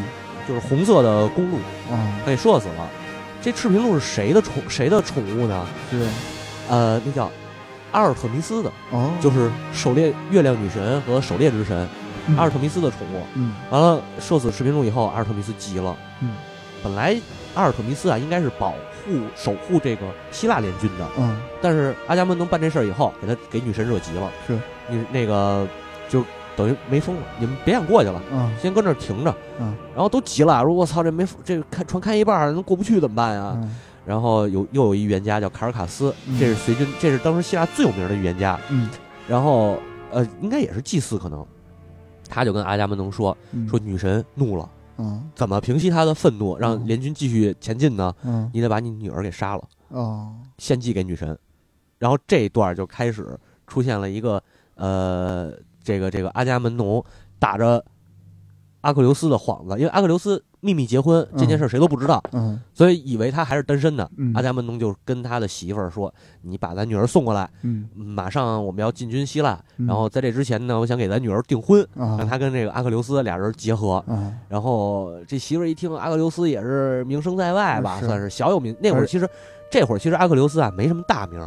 [0.46, 1.56] 就是红色的公鹿，
[1.90, 2.88] 啊，他给射死了。
[3.42, 5.66] 这赤贫鹿是谁的宠谁的宠物呢？
[5.90, 6.06] 是
[6.68, 7.30] 呃，那叫
[7.92, 11.86] 阿尔特弥斯的，哦，就是狩猎月亮女神和狩猎之神
[12.26, 13.22] 嗯阿尔特弥斯的宠物。
[13.34, 15.96] 嗯完了，射死赤贫鹿以后，阿尔特弥斯急了。
[16.20, 16.30] 嗯
[16.82, 17.16] 本来
[17.54, 25.66] 阿尔特弥斯啊应该是保护守护这个希腊联军的，嗯但是阿伽门农办这事儿以后，给他给女神惹急了，是你那个
[26.08, 26.24] 就
[26.56, 29.34] 等于没风了，你们别想过去了，嗯先搁那儿停着。
[29.60, 33.52] 嗯然后都急了，说我操，这没这开船开一半儿，那过不去怎么办呀？
[33.56, 33.76] 嗯
[34.06, 38.58] 然后有又有一预言家叫卡尔卡斯，嗯这是随军，这是当时希腊最有名的预言家。
[38.68, 38.90] 嗯
[39.26, 39.78] 然后
[40.10, 41.42] 呃，应该也是祭司可能，
[42.28, 44.83] 他就跟阿伽门农说嗯说女神怒了，嗯
[45.34, 46.86] 怎么平息他的愤怒，让嗯。
[46.86, 48.14] 联军继续前进呢？
[48.22, 48.50] 嗯。
[48.52, 50.34] 你得把你女儿给杀了，哦。
[50.58, 51.36] 献祭给女神。
[51.98, 54.42] 然后这一段就开始出现了一个
[54.74, 57.02] 呃，这个这个阿伽门农
[57.38, 57.82] 打着
[58.82, 64.10] 阿克琉斯的幌子，因为阿克琉斯秘密结婚这件事谁都不知道，嗯所以以为他还是单身的。
[64.16, 69.60] 嗯阿伽门农就跟他的媳妇儿说：“你把咱女儿送过来，嗯，马上我们要进军希腊。
[69.76, 74.02] 嗯然后在这之前呢，我想给咱女儿订婚，啊让她跟这个阿克琉斯俩人结合。
[74.08, 78.74] 啊然后这媳妇儿一听，阿克琉斯也是名声在外吧，是算是小有名。
[78.80, 79.28] 那会儿其实，
[79.70, 81.40] 这会儿其实阿克琉斯啊没什么大名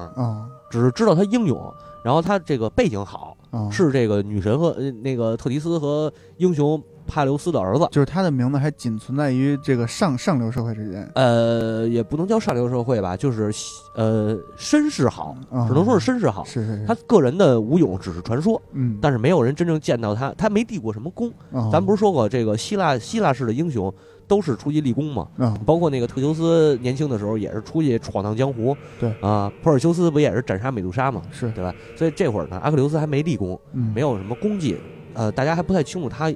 [0.70, 7.88] 只是知道他英勇，然后他这个背景好，啊，是这个女神和呃那个特提斯和英雄帕留斯的儿子。
[7.92, 13.52] 就是他的名字还仅存在于这个上上流社会之间，呃，也不能叫上流社会吧，就是
[13.96, 16.44] 呃绅士好，啊只能说是绅士好。
[16.44, 21.32] 是是是，他个人的武勇只是传说，嗯，但是没有人真正见到他，他没立过什么功。
[21.52, 23.92] 啊咱不是说过这个希腊希腊式的英雄
[24.28, 25.28] 都是出去立功吗？
[25.38, 31.22] 啊包括那个特修斯年轻的时候也是出去闯荡江湖，对啊，珀尔修斯不也是斩杀美杜莎吗？
[31.32, 31.74] 是对吧？
[31.96, 34.78] 所以这会儿呢，阿克琉斯还没立功，嗯没有什么功绩，
[35.14, 36.30] 呃，大家还不太清楚他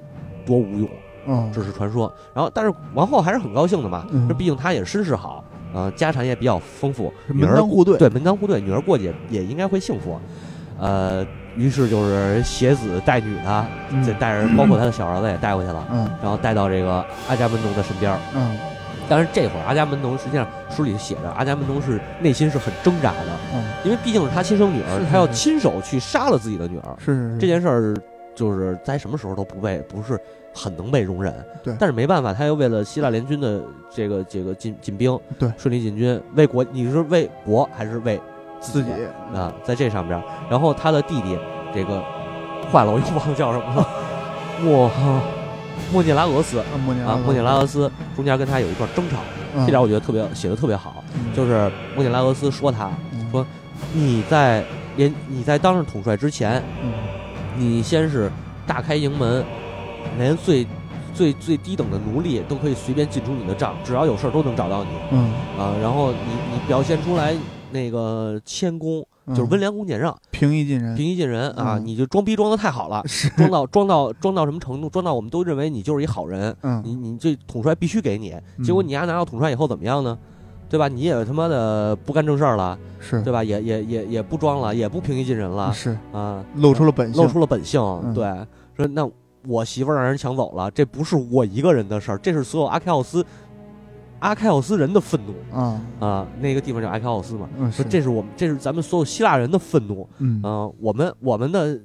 [0.46, 0.90] 多无用，
[1.28, 1.52] 嗯。
[1.54, 2.12] 只是传说。
[2.34, 4.28] 然后，但是王后还是很高兴的嘛，嗯。
[4.28, 10.20] 这毕竟她也身世好，呃，家产也比较丰富，门当户对，对门当户对，女儿过去也也应该会幸福，
[10.80, 11.26] 呃，
[11.56, 14.04] 于是就是携子带女的，嗯。
[14.04, 16.10] 这带着包括他的小儿子也带过去了，嗯。
[16.22, 18.18] 然后带到这个阿伽门农的身边。
[18.36, 18.58] 嗯。
[19.10, 26.96] 但是这会儿阿伽门农实际上书里写着，阿伽门农是内心是很挣扎的，嗯，因为毕竟是他亲生女儿他要亲手去杀了自己的女儿。
[26.98, 27.38] 是。
[27.38, 27.94] 这件事儿
[28.42, 30.20] 就是在什么时候都不被不是
[30.52, 31.32] 很能被容忍。
[31.62, 31.76] 对。
[31.78, 33.62] 但是没办法，他又为了希腊联军的
[33.94, 35.52] 这个这个进进兵，对。
[35.58, 38.20] 顺利进军，为国，你是为国还是为
[38.60, 38.90] 自己？
[39.36, 39.54] 啊？
[39.64, 40.20] 在这上边，
[40.50, 41.38] 然后他的弟弟
[41.72, 42.02] 这个
[42.72, 43.76] 坏了，我又忘了叫什么？
[43.78, 45.22] 了，哇
[45.94, 46.58] 莫涅拉俄斯。
[46.58, 46.66] 啊，
[47.24, 49.18] 莫涅拉俄斯中间跟他有一段争吵，
[49.56, 49.64] 嗯。
[49.66, 51.32] 这点我觉得特别写的特别好，嗯。
[51.36, 53.30] 就是莫涅拉俄斯说他嗯。
[53.32, 53.46] 说
[53.94, 54.64] 你在
[54.98, 56.92] 连你在当上统帅之前，嗯
[57.58, 58.32] 你先是
[58.66, 59.44] 大开营门，
[60.18, 60.66] 连最
[61.14, 65.76] 最最低等的奴隶都可以随便进出你的帐，只要有事儿都能找到你嗯，啊。
[65.82, 66.18] 然后你
[66.54, 67.36] 你表现出来
[67.72, 74.90] 那个谦恭，嗯就是温良恭俭让、平易近人，平易近人啊，嗯你就装逼装的太好了，是装到装到装到什么程度？
[74.90, 80.18] 装到我们都认为你就是一好人，嗯你你这统帅必须给你，嗯结果你丫拿到统帅以后怎么样呢？
[80.72, 80.88] 对吧？
[80.88, 83.44] 你也他妈的不干正事儿了，是对吧？
[83.44, 87.82] 也也也也不装了，也不平易近人了是啊，露出了本性，露出了本性。
[88.06, 88.24] 嗯对，
[88.78, 89.08] 说那
[89.46, 93.26] 我媳妇儿让人抢走了，这不是我一个人的事儿，这是所有阿开奥斯
[94.20, 96.28] 阿开奥斯人的愤怒啊，啊！
[96.40, 100.70] 那个地方叫阿开奥斯嘛，嗯是说这是我们，这是咱们所有希腊人的愤怒嗯啊！
[100.80, 101.78] 我们我们的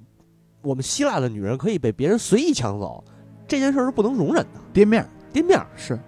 [0.62, 3.02] 我们希腊的女人可以被别人随意抢走，
[3.48, 4.60] 这件事儿是不能容忍的。
[4.72, 5.98] 跌面儿颠面儿，是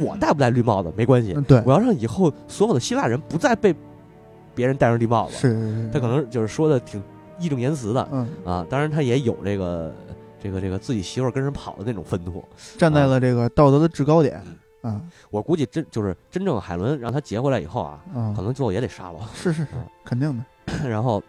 [0.00, 1.62] 我戴不戴绿帽子没关系，嗯对。
[1.64, 3.74] 我要让以后所有的希腊人不再被
[4.54, 5.36] 别人戴上绿帽子。
[5.36, 5.90] 是是是。
[5.92, 7.02] 他可能就是说的挺
[7.38, 8.28] 义正言辞的嗯。
[8.44, 9.94] 啊，当然他也有这个
[10.42, 12.42] 这个这个自己媳妇儿跟人跑的那种愤怒。
[12.78, 14.42] 站在了这个道德的制高点
[14.82, 15.00] 啊。
[15.30, 19.18] 我估计真就是真正海伦让他劫回来以后啊，啊可能最后也得杀了。
[19.34, 19.84] 是是是嗯。
[20.04, 20.44] 肯定的。
[20.88, 21.22] 然后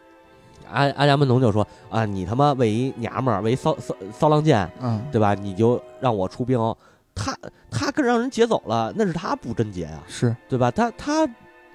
[0.71, 5.33] 阿阿伽门农就说啊，你他妈为一娘们儿，为一骚骚骚浪贱，啊对吧？
[5.33, 6.57] 你就让我出兵，
[7.23, 7.37] 他
[7.69, 10.71] 他跟让人劫走了，那是他不贞洁啊，是对吧？
[10.71, 11.27] 他他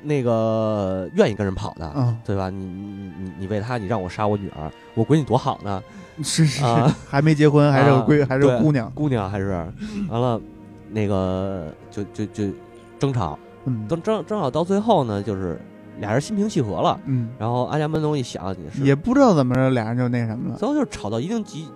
[0.03, 1.87] 那个愿意跟人跑的。
[1.87, 2.51] 啊对吧？
[2.51, 5.83] 你你你你为他，你让我杀我女儿，我闺女多好呢，
[6.19, 9.51] 是是是啊还没结婚还是个闺还是个对姑娘姑娘还是
[10.09, 10.41] 完了，
[10.91, 12.45] 那个就就就
[12.99, 15.61] 争吵，嗯争争争吵到最后呢，就是
[15.99, 16.99] 俩人心平气和了。
[17.07, 21.69] 嗯然后阿伽门农一想也是，也不知道怎么着俩人就那什么了最后就是吵到一定极，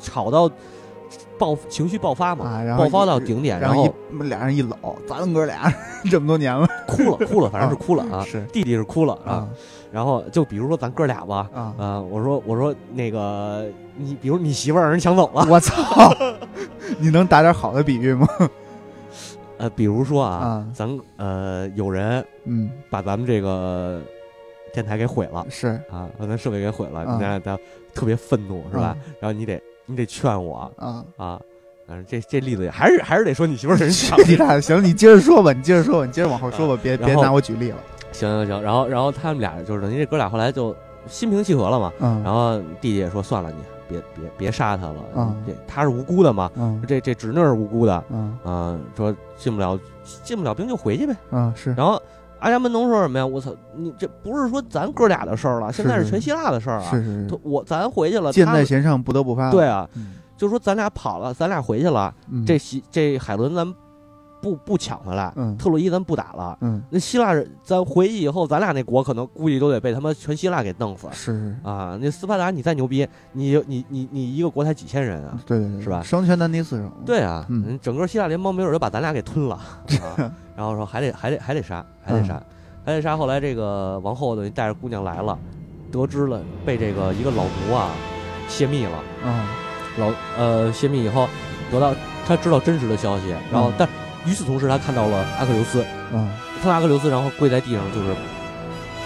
[0.00, 0.50] 吵到
[1.38, 4.76] 爆情绪爆发嘛，啊然后爆发到顶点，然然后俩人一搂
[5.06, 5.72] 咱们哥俩
[6.10, 9.32] 这么多年了哭了哭了，反正是哭了啊，是弟弟是哭了啊。
[9.32, 9.48] 啊
[9.90, 13.66] 然后就比如说咱哥俩吧，啊呃，我说我说那个
[13.96, 16.12] 你，比如你媳妇儿让人抢走了，我操
[16.98, 18.28] 你能打点好的比喻吗
[19.56, 24.02] 呃，比如说啊，啊咱呃有人嗯把咱们这个
[24.74, 27.58] 电台给毁了是啊，把咱设备给毁了，啊你俩他
[27.94, 28.94] 特别愤怒是吧？
[29.18, 29.58] 然后你得
[29.88, 31.40] 你得劝我啊啊，
[31.86, 37.78] 反正这这例子也还是还是得说你媳妇儿人强 你俩行，你接着说吧，你接着说吧，你接着往后说吧，别别拿我举例了。
[38.12, 40.74] 行行行，然后然后他们俩就是等于这哥俩后来就
[41.06, 43.56] 心平气和了嘛，嗯，然后弟弟也说算了，你
[43.88, 49.78] 别别别杀他了，嗯这他是无辜的嘛，嗯这这侄女是无辜的，嗯啊，说进不了
[50.22, 51.14] 进不了兵就回去呗。
[51.30, 52.00] 嗯是然后
[52.40, 53.26] 阿伽门农说什么呀？
[53.26, 56.90] 我操，你这不是说咱哥俩的事儿了，现在是是全希腊的事儿啊。
[56.90, 59.50] 是是是，我咱回去了，箭在弦上不得不发。
[59.50, 63.74] 对，啊，嗯就说咱俩跑了，咱俩回去了，嗯这西这海伦咱
[64.40, 66.56] 不不抢回来，嗯特洛伊咱不打了。
[66.60, 71.98] 嗯那希腊人，咱回去以后，咱俩那国可能估计都得被他妈全希腊给弄死是是，啊！
[72.00, 75.40] 那斯巴达你再牛逼，你你你你一个国才几千人啊？
[75.46, 76.90] 对对对，是吧双拳难敌四手。
[77.04, 79.54] 对啊，嗯整个希腊联邦没准就把咱俩给吞了，
[80.16, 82.44] 啊、然后说还得还得还得杀，还得杀，嗯
[82.84, 83.16] 还得杀。
[83.16, 85.38] 后来这个王后等于带着姑娘来了，
[85.90, 87.90] 得知了被这个一个老奴啊
[88.48, 89.48] 泄密了，啊
[89.98, 91.28] 老呃泄密以后
[91.70, 91.92] 得到
[92.26, 93.88] 他知道真实的消息，然后、嗯但
[94.26, 96.28] 与此同时他看到了阿克琉斯，嗯
[96.60, 98.14] 看到阿克琉斯，然后跪在地上就是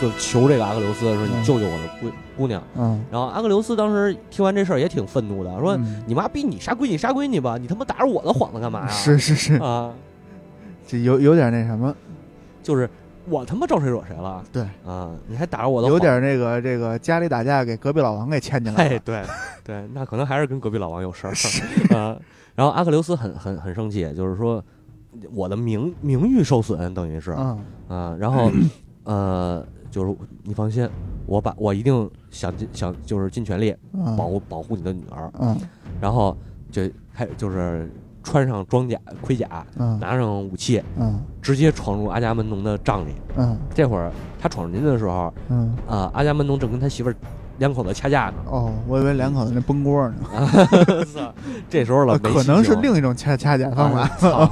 [0.00, 2.62] 就是求这个阿克琉斯说你嗯救救我的姑姑娘。
[2.76, 5.76] 嗯，然后阿克琉斯当时听完这事儿也挺愤怒的，说。
[5.76, 8.88] 嗯你妈逼你杀闺女杀闺女吧，你他妈打着我的幌子干嘛呀？
[8.88, 9.92] 是是是，啊，
[10.86, 11.94] 这有有点那什么，
[12.62, 12.88] 就是
[13.28, 14.42] 我他妈招谁惹谁了？
[14.52, 18.98] 对啊，你还打着我的幌有点那个这个家里打架给隔壁老王给牵进来哎，了。
[19.04, 19.22] 对
[19.62, 21.32] 对，那可能还是跟隔壁老王有事儿
[21.96, 22.16] 啊。
[22.54, 24.62] 然后阿克琉斯很很很生气，就是说
[25.34, 27.32] 我的名名誉受损，等于是。
[27.32, 27.58] 啊
[27.88, 28.16] 啊。
[28.18, 28.50] 然后
[29.04, 30.88] 呃，就是你放心，
[31.26, 35.30] 我把我一定想尽想就是尽全力啊保护保护你的女儿。
[35.40, 35.56] 嗯。
[36.00, 36.36] 然后
[36.70, 36.82] 就
[37.12, 37.90] 开就是
[38.22, 39.98] 穿上装甲盔甲，嗯。
[39.98, 41.20] 拿上武器，嗯。
[41.40, 43.12] 直接闯入阿伽门农的帐里。
[43.36, 43.56] 嗯。
[43.74, 45.74] 这会儿他闯进去的时候，嗯。
[45.88, 47.16] 啊，阿伽门农正跟他媳妇儿
[47.62, 48.34] 两口子掐架呢。
[48.50, 50.16] 哦，我以为两口子那崩锅呢，
[51.70, 54.00] 这时候了，可能是另一种掐掐架方法。
[54.28, 54.50] 啊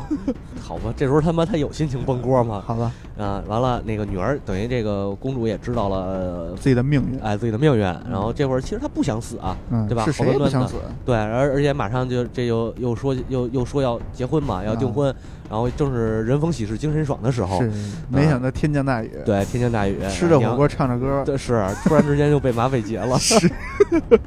[0.70, 2.62] 好吧，这时候他妈他有心情崩锅吗？
[2.64, 7.80] 好吧，啊，完了，那个女儿等于这个公主也知道了，呃自己的命运，哎，自己的命运。
[7.80, 10.04] 然后这会儿其实她不想死啊，嗯，对吧？
[10.04, 15.14] 是谁也好端端想死，对，而而且马上就这又又说又又说要结婚嘛，要订啊婚，
[15.50, 17.70] 然后正是人逢喜事精神爽的时候，是
[18.08, 23.50] 没想到天降大雨，哦对，天降大雨，吃着火锅唱着歌，对，是突然之间就被马匪劫了， 是，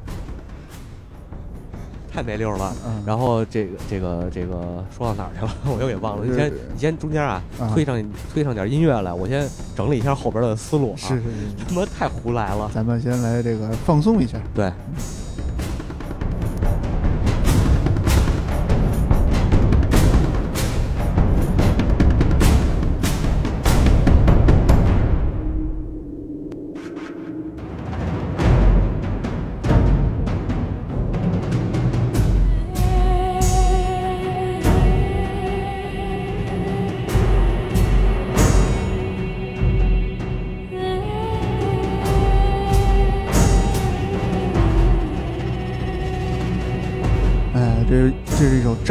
[2.14, 2.76] 太没溜了。
[2.86, 5.52] 嗯，然后这个这个这个说到哪儿去了？
[5.74, 6.26] 我又给忘了。
[6.26, 8.04] 你先你先中间啊啊推上
[8.34, 10.98] 推上点音乐来，我先整理一下后边的思路啊。
[10.98, 12.70] 是是是，他妈太胡来了。
[12.74, 14.72] 咱们先来这个放松一下，对，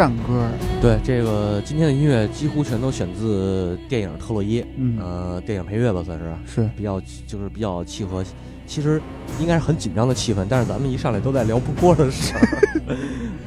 [0.03, 0.49] 战歌，
[0.81, 8.25] 对，这个今天的音乐几乎全都选自电影《特洛伊》，嗯，呃，电影配乐吧，算是是，比较就是比较契合。
[8.67, 9.01] 其实
[9.39, 12.41] 应该是很紧张的气氛，但是咱们一上来都在聊不播的事儿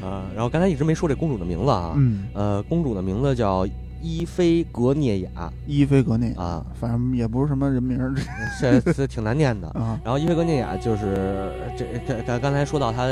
[0.02, 0.24] 啊。
[0.34, 3.66] 然后刚才一直没说这公主的名字啊，嗯，呃，公主的名字叫
[4.00, 8.14] 伊菲格涅雅伊菲格涅，啊，反正也不是什么人名儿
[8.58, 9.68] 这这挺难念的。
[9.72, 13.02] 啊，然后伊菲格涅雅就是这这刚刚才说到他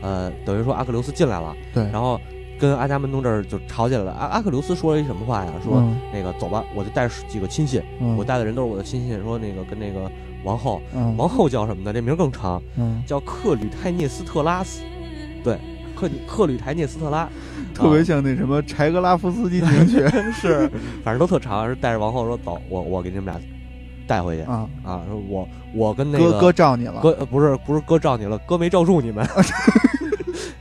[0.00, 2.18] 呃，等于说阿克琉斯进来了，对，然后
[2.64, 4.12] 跟阿伽门农这儿就吵起来了。
[4.12, 5.52] 阿阿克琉斯说了一什么话呀？
[5.62, 9.22] 说、嗯那个走吧，我就带几个亲信，嗯我带的人都是我的亲信。
[9.22, 10.10] 说那个跟那个
[10.44, 11.92] 王后，嗯王后叫什么呢？
[11.92, 14.80] 这名更长，嗯，叫克吕泰涅斯特拉斯。
[15.42, 15.58] 对，
[15.94, 17.28] 克吕克吕泰涅斯特拉，
[17.74, 20.70] 特别像那什么柴格拉夫斯基进行曲是，
[21.04, 21.68] 反正都特长。
[21.68, 23.38] 是带着王后说走，我我给你们俩
[24.06, 25.02] 带回去啊，啊。
[25.08, 29.26] 说我我跟那个哥哥罩你了，哥呃不是不是哥罩你了，哥没罩住你们，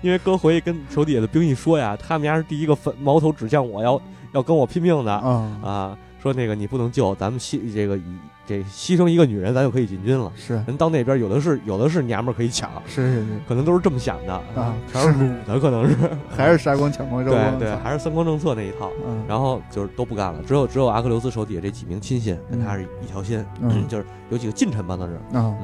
[0.03, 3.99] 因为哥回去跟手底下的兵一说呀，他们家是第一个分矛头指向我，要
[4.33, 5.11] 要跟我拼命的。
[5.11, 8.03] 啊，啊，说那个你不能救，咱们牺这个以
[8.45, 10.29] 这牺牲一个女人，咱就可以进军了。
[10.35, 10.55] 是。
[10.67, 15.95] 人到那边有的是有的是娘们儿可以抢，是是是，可能都是这么想的啊全是撸的，可能是。
[16.35, 18.91] 还是杀光抢光肉对光，对，还是三光政策那一套。
[19.07, 23.87] 嗯，然后就是都不干了，只有只有阿克琉斯手底下这几名亲信跟他是一条心，嗯。
[23.87, 25.13] 就是有几个近臣吧，那是。
[25.37, 25.55] 啊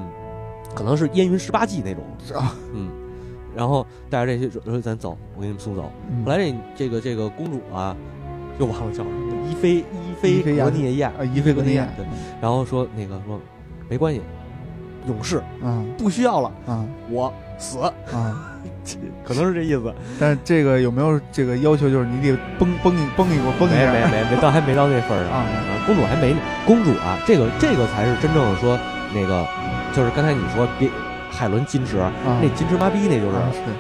[0.76, 2.92] 可能是燕云十八骑那种，是啊，嗯，
[3.56, 5.92] 然后带着这些说咱走，我给你们送走。
[6.10, 6.24] 嗯。
[6.26, 7.96] 后来这这个这个公主啊，
[8.60, 12.06] 又忘了叫什么，伊菲伊菲格涅亚，啊，伊菲格涅亚，对，
[12.42, 13.40] 然后说那个说
[13.90, 14.22] 没关系，
[15.08, 17.80] 勇士啊不需要了，啊我死，
[18.12, 18.58] 啊，
[19.24, 19.94] 可能是这意思。
[20.20, 21.90] 但是这个有没有这个要求？
[21.90, 25.44] 就是你得崩崩一崩一波崩一没下，没没没到还没到那份儿上。
[25.86, 26.36] 公主还没
[26.68, 28.78] 公主啊，这个这个才是真正的说
[29.14, 29.46] 那个，
[29.94, 30.90] 就是刚才你说别
[31.30, 32.12] 海伦矜持，啊。
[32.42, 33.38] 那矜持妈逼那就是。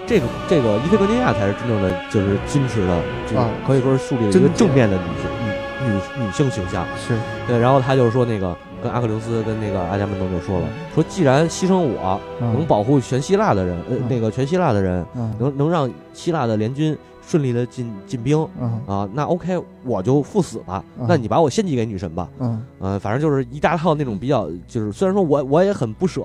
[0.07, 3.49] 这个这个伊菲格尼亚才是真正的就是矜持的，就是啊。
[3.65, 6.85] 可以说是树立了一个正面的女性女女女性形象。
[6.97, 7.17] 是。
[7.47, 15.33] 对，然后他就是说那个跟阿克琉斯跟那个阿伽门农就说了，说既然牺牲我能保护全希腊的人，呃嗯，那个全希腊的人嗯。
[15.39, 16.97] 能能让希腊的联军
[17.29, 18.35] 顺利的进进兵。
[18.59, 18.81] 嗯。
[18.87, 20.83] 啊，那 OK 我就赴死吧。
[20.99, 21.05] 嗯。
[21.07, 22.27] 那你把我献祭给女神吧。
[22.39, 22.65] 嗯。
[22.79, 26.23] 呃，反正就是一大套那种比较，就是虽然说我我也很不舍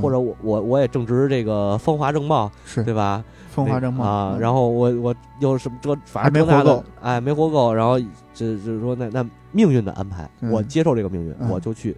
[0.00, 2.84] 或者我我我也正值这个风华正茂，是。
[2.84, 3.24] 对吧？
[3.50, 4.40] 风华正茂啊，嗯。
[4.40, 7.98] 然后我我又什么这反正没活够，哎，没活够，然后
[8.32, 10.52] 这就是说那那命运的安排，嗯。
[10.52, 11.50] 我接受这个命运，嗯。
[11.50, 11.96] 我就去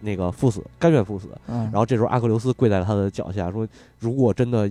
[0.00, 1.26] 那个赴死，甘愿赴死。
[1.48, 3.66] 嗯，然后这时候阿克琉斯跪在他的脚下，说
[3.98, 4.70] ：“如果真的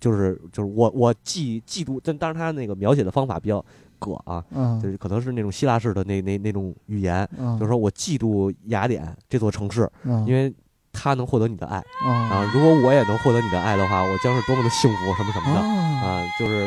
[0.00, 3.64] 就是就是我我嫉嫉妒，但当然他那个描写的方法比较
[3.98, 4.80] 葛啊，嗯。
[4.80, 7.58] 就是可能是那种希腊式的那那那种语言，嗯。
[7.58, 10.24] 就是说我嫉妒雅典这座城市，嗯。
[10.26, 10.52] 因为
[10.92, 15.60] 他能获得你的爱啊啊，如果我也能获得你的爱的话，我将是多么的幸福，什么什么的。
[15.60, 16.66] 啊，啊，就是，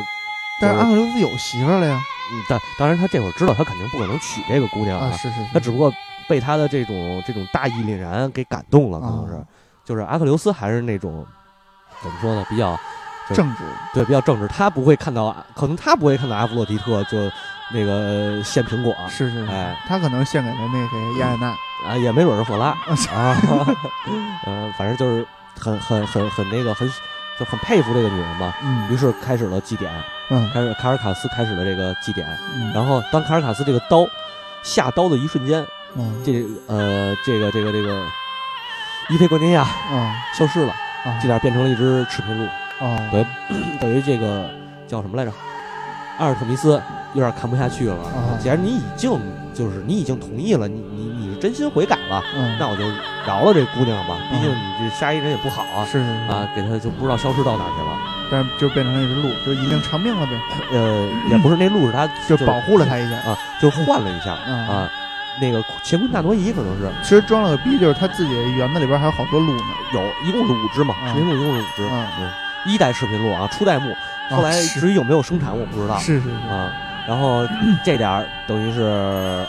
[0.61, 1.99] 但是阿克琉斯有媳妇儿了呀
[2.31, 5.91] 嗯，但当然他这会儿知道他肯定不可能娶这个姑娘啊，是是，他只不过
[6.27, 9.45] 被他的这种这种大义凛然给感动了，可能是，啊。
[9.83, 11.25] 就是阿克琉斯还是那种
[12.03, 12.79] 怎么说呢，比较
[13.29, 13.63] 就政治。
[13.93, 17.17] 对比较正直，他不会看到，可能他不会看到阿弗洛狄特就
[17.71, 18.95] 那个献苹果。
[19.09, 19.75] 是是，是哎。
[19.87, 21.47] 他可能献给了那谁亚亚娜，
[21.87, 23.37] 啊，也没准是火拉啊，
[24.45, 25.25] 嗯， 反正就是
[25.59, 26.87] 很很很很那个很
[27.39, 28.91] 就很佩服这个女人吧，嗯。
[28.91, 29.91] 于是开始了祭典，
[30.29, 30.49] 嗯。
[30.53, 32.27] 开始卡尔卡斯开始了这个祭典。
[32.55, 34.05] 嗯，然后当卡尔卡斯这个刀
[34.63, 35.65] 下刀的一瞬间，
[35.95, 38.03] 嗯这呃这个这个这个
[39.09, 40.73] 伊菲格尼亚嗯消失了，
[41.05, 41.17] 啊。
[41.21, 42.47] 这点变成了一只赤贫鹿，
[42.79, 43.25] 哦，对，
[43.79, 44.49] 等于这个
[44.87, 45.31] 叫什么来着？
[46.17, 46.81] 阿尔特弥斯
[47.13, 47.95] 有点看不下去了。
[47.95, 49.17] 啊既然你已经
[49.53, 52.83] 就是你已经同意了，你你你是真心悔改了，嗯，那我就
[53.25, 54.17] 饶了这姑娘吧。
[54.31, 55.85] 毕竟你这杀一人也不好啊。
[55.85, 57.97] 是是是，啊，给她就不知道消失到哪儿去了。
[58.31, 60.33] 但是就变成了一只鹿，就已经偿命了呗，
[60.71, 63.15] 呃，也不是那鹿是他就保护了他一下。
[63.29, 64.89] 啊，就换了一下嗯啊。
[65.41, 69.63] 那个乾坤大挪移可能是其实装了个逼，就是他自己园子里边还有好多鹿呢。
[69.93, 71.83] 有，一共是五只嘛，嗯视频鹿一共是五只。
[71.89, 72.29] 嗯嗯，
[72.65, 73.93] 一代视频录啊，初代目，
[74.29, 76.71] 后来至于有没有生产我不知道是是是，啊。
[77.07, 77.43] 然后
[77.83, 78.83] 这点儿等于是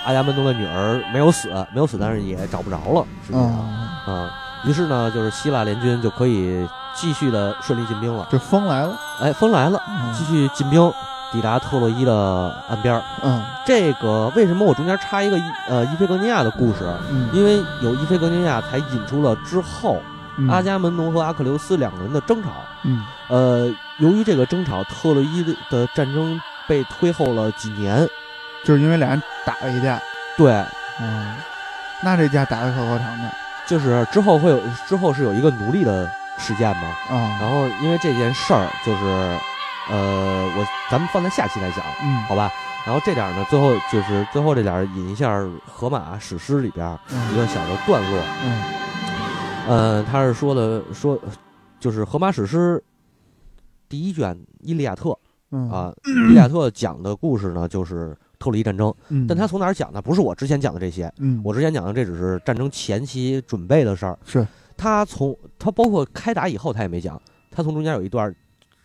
[0.04, 3.68] 阿伽门农的女儿没有死，没有死，但是也找不着了，实际上
[4.06, 4.30] 嗯，啊。
[4.64, 8.26] 于是呢，就是希腊联军就可以继续的顺利进兵了。
[8.30, 8.98] 这风来了。
[9.20, 10.90] 哎，风来了，嗯继续进兵，
[11.32, 13.02] 抵达特洛伊的岸边儿。
[13.22, 16.90] 嗯这个为什么我中间插一个伊呃伊菲格尼亚的故事？
[17.11, 19.98] 嗯，因为有伊菲格尼亚，才引出了之后
[20.41, 22.51] 嗯阿伽门农和阿克琉斯两个人的争吵。
[22.82, 28.09] 嗯呃，由于这个争吵，特洛伊的战争被推后了几年。
[28.64, 29.99] 就是因为俩人打了一架。
[30.36, 30.53] 对，
[31.01, 31.34] 嗯，
[32.03, 33.30] 那这架打的可够长的
[33.66, 36.88] 就是之后会有之后是有一个奴隶的事件嘛。
[37.09, 37.38] 啊。
[37.41, 39.05] 然后因为这件事儿，就是
[39.91, 42.51] 呃，我咱们放在下期来讲，嗯，好吧？
[42.86, 45.38] 然后这点儿呢，最后就是最后这点儿引一下
[45.70, 48.22] 《荷马史诗》里边一嗯个小的段落。
[48.45, 48.62] 嗯
[49.68, 51.18] 呃，他是说的说，
[51.78, 52.82] 就是《荷马史诗》
[53.88, 55.11] 第一卷《伊利亚特》
[55.52, 58.92] 嗯啊，《伊利亚特》讲的故事呢，就是特洛伊战争。
[59.08, 60.02] 嗯，但他从哪儿讲呢？
[60.02, 64.18] 不是我之前讲的这些，嗯我之前讲的这只是战争前期准备的事儿。
[64.24, 64.46] 是
[64.76, 67.20] 他从他包括开打以后，他也没讲。
[67.50, 68.34] 他从中间有一段，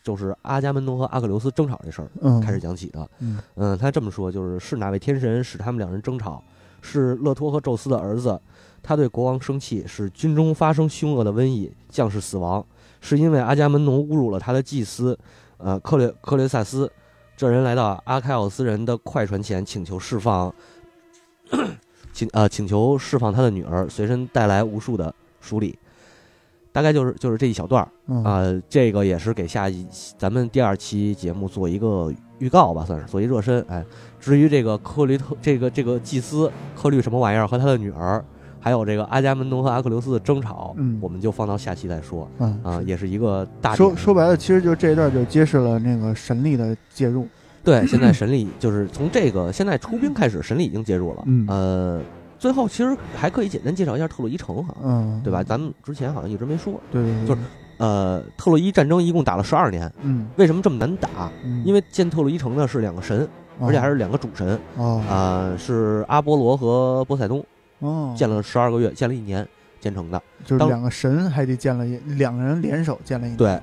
[0.03, 3.09] 就是阿伽门农和阿克琉斯争吵这事儿嗯开始讲起的。
[3.19, 6.43] 嗯嗯，他这么说，就是是哪位天神使他们两人争吵？
[6.81, 8.39] 是勒托和宙斯的儿子，
[8.85, 12.63] 他对国王生气，使军中发生凶恶的瘟疫，将士死亡，
[13.01, 15.17] 是因为阿伽门农侮辱了他的祭司，
[15.57, 16.91] 呃，克略克略萨斯。
[17.35, 20.53] 这人来到阿开奥斯人的快船前，请求释放，
[22.13, 25.77] 请呃请求释放他的女儿，随身带来无数的书礼。
[26.71, 33.61] 大概就是就是这一小段儿嗯啊、这个也是给下一咱们第二期节目做一个预告吧，算是做一热身。
[33.69, 33.83] 哎，
[34.19, 38.23] 至于这个克律特这个这个祭司克律什么玩意儿和他的女儿，
[38.65, 47.27] 还有这个阿伽门农和阿克琉斯的争吵，嗯我们就放到下期再说嗯啊、也是一个大说说白了，其实就这一段就揭示了那个神力的介入。
[47.63, 51.21] 对，现在神力就是从这个现在出兵开始，神力已经介入了。
[51.27, 52.01] 嗯呃，
[52.39, 55.43] 最后其实还可以简单介绍一下特洛伊城，哈嗯，对吧？？
[55.43, 56.73] 咱们之前好像一直没说。
[56.91, 57.41] 对对对，就是
[57.77, 61.31] 呃，特洛伊战争一共打了十二年，嗯，为什么这么难打？
[61.43, 63.27] 嗯因为建特洛伊城的是两个神，
[63.59, 67.45] 而且还是两个主神，哦啊，是阿波罗和波塞冬，
[67.79, 69.47] 哦，建了十二个月，建了一年
[69.79, 70.21] 建成的。
[70.43, 73.59] 就是当两个神还得建了一两个人联手建了一对，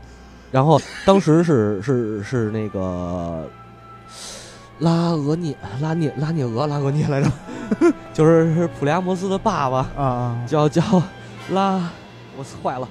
[0.50, 3.48] 然后当时是是是那个
[4.80, 7.30] 拉俄涅拉涅拉涅俄拉俄涅来着，
[8.12, 10.82] 就是是普利阿摩斯的爸爸，啊啊，叫叫
[11.50, 11.88] 拉，
[12.36, 12.88] 我坏了，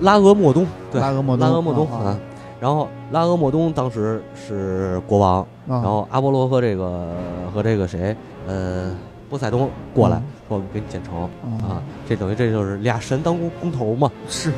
[0.00, 2.20] 拉俄莫东，对，拉俄莫东拉俄莫东啊啊。
[2.58, 7.14] 然后拉俄莫东当时是国王，啊，然后阿波罗和这个
[7.52, 8.16] 和这个谁，
[8.46, 8.90] 呃，
[9.28, 10.22] 波塞冬过来嗯。
[10.48, 11.28] 说我们给你建城啊
[11.68, 14.10] 啊，这等于这就是俩神当公公头嘛。
[14.28, 14.52] 是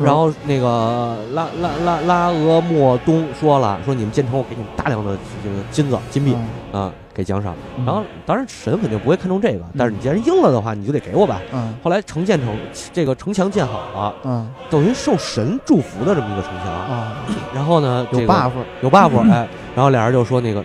[0.00, 6.36] 然后那个拉拉拉拉俄莫东说了，说你们建成，我给你们大量的这个金子金币
[6.70, 7.52] 啊，给奖赏。
[7.76, 7.84] 嗯。
[7.84, 11.40] 然后当然神肯定不会看重这个，但是你既然应了的话，你就得给我吧。
[11.52, 11.74] 嗯。
[11.82, 12.56] 后来城建成，
[12.92, 14.48] 这个城墙建好了，嗯。
[14.70, 16.72] 等于受神祝福的这么一个城墙。
[16.72, 17.16] 啊，
[17.52, 20.64] 然后呢，有 buff 有 buff， 哎，然后俩人就说那个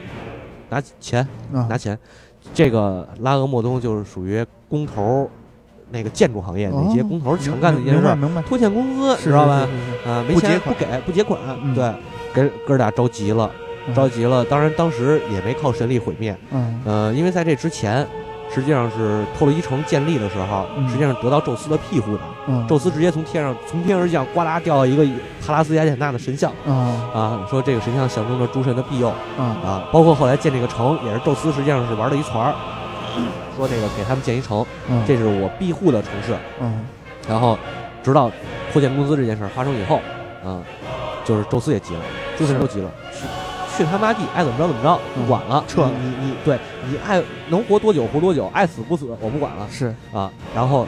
[0.69, 1.97] 拿钱啊拿钱，
[2.53, 5.27] 这个拉俄莫东就是属于工头儿，
[5.91, 8.01] 那个建筑行业那些哦工头儿常干的一件事
[8.47, 9.67] 拖欠工资，是知道吧？？
[10.05, 11.93] 啊，没钱不给不结款，嗯对，
[12.33, 13.49] 给哥俩着急了，
[13.87, 14.43] 嗯着急了。
[14.45, 18.05] 当然当时也没靠神力毁灭，嗯呃，因为在这之前。
[18.53, 22.23] 实际上是特洛伊城建立的时候，嗯实际上得到宙斯的庇护的。
[22.47, 25.05] 嗯，宙斯直接从天上从天而降，呱啦掉到一个
[25.45, 29.09] 帕拉斯雅典娜的神像啊啊，说这个神像象征着诸神的庇佑。
[29.37, 32.55] 啊啊，包括后来建这个城，也是宙斯实际上是玩了一团儿，
[33.55, 36.35] 说这个给他们建一城，嗯，这是我庇护的城市。
[36.59, 36.85] 嗯
[37.27, 37.55] 然后，
[38.01, 38.31] 直到
[38.73, 40.01] 扩建工资这件事发生以后，
[40.43, 40.63] 啊，
[41.23, 42.01] 就是宙斯也急了，
[42.35, 42.89] 诸神都急了，
[43.79, 50.29] 去去他妈地，爱怎么着怎么着，不管了，撤了你你你对你爱能活多久活多久，爱死不死我不管了是啊。
[50.53, 50.85] 然后，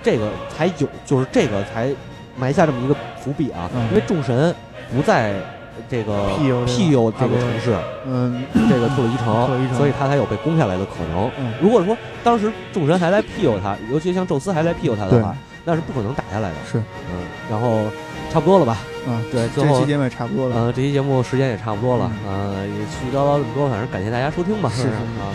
[0.00, 1.92] 这个才有，就是这个才
[2.36, 4.54] 埋下这么一个伏笔啊，嗯因为众神
[4.94, 5.34] 不在
[5.88, 7.76] 这个庇佑这个庇佑这个城市。
[8.06, 11.28] 嗯这个特洛伊城，所以他才有被攻下来的可能。
[11.36, 16.56] 嗯如果说当时众神还来庇佑他，尤其像宙斯还来庇佑他的话，那是不可能打下来的。
[16.70, 17.82] 是，嗯，然后
[18.30, 18.78] 差不多了吧？
[19.08, 20.54] 嗯，对，最后这期节目也差不多了。
[20.56, 24.70] 呃，这期节目时间也差不多了，呃，也絮絮叨叨这么多，反正感谢大家收听吧。
[24.70, 25.34] 是是是啊，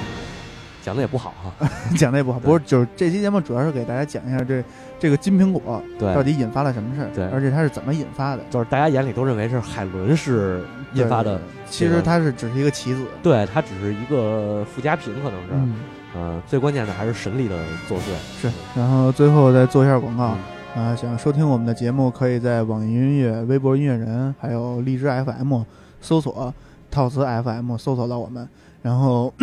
[0.82, 1.68] 讲的也不好哈。
[1.98, 4.64] 讲的也不好，不是，就是这期节目主要是给大家讲一下这
[4.98, 8.44] 这个金苹果到，底引发了什么事儿，对而且它是怎么引发的。
[8.50, 13.04] 就是大家眼里都认为是海伦是引发的对，其实它是只是一个棋子。
[13.22, 15.48] 对，它只是一个附加品，可能是。
[15.52, 15.76] 嗯，
[16.16, 17.58] 嗯，最关键的还是神力的
[17.90, 18.04] 作祟。
[18.42, 18.50] 是。
[18.74, 20.30] 然后最后再做一下广告。
[20.30, 25.62] 嗯啊、想收听我们的节目，可以在网易云音乐、微博音乐人，还有荔枝 FM
[26.02, 26.54] 搜索
[26.92, 28.48] “套词 FM” 搜索到我们。
[28.82, 29.34] 然后，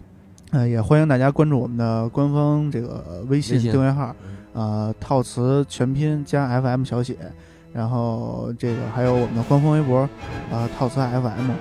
[0.52, 4.14] 呃，也欢迎大家关注我们的官方这个微信订阅号，
[4.52, 7.16] 呃，套词全拼加 FM 小写。
[7.72, 10.00] 然后这个还有我们的官方微博，
[10.50, 11.52] 啊、套词 FM。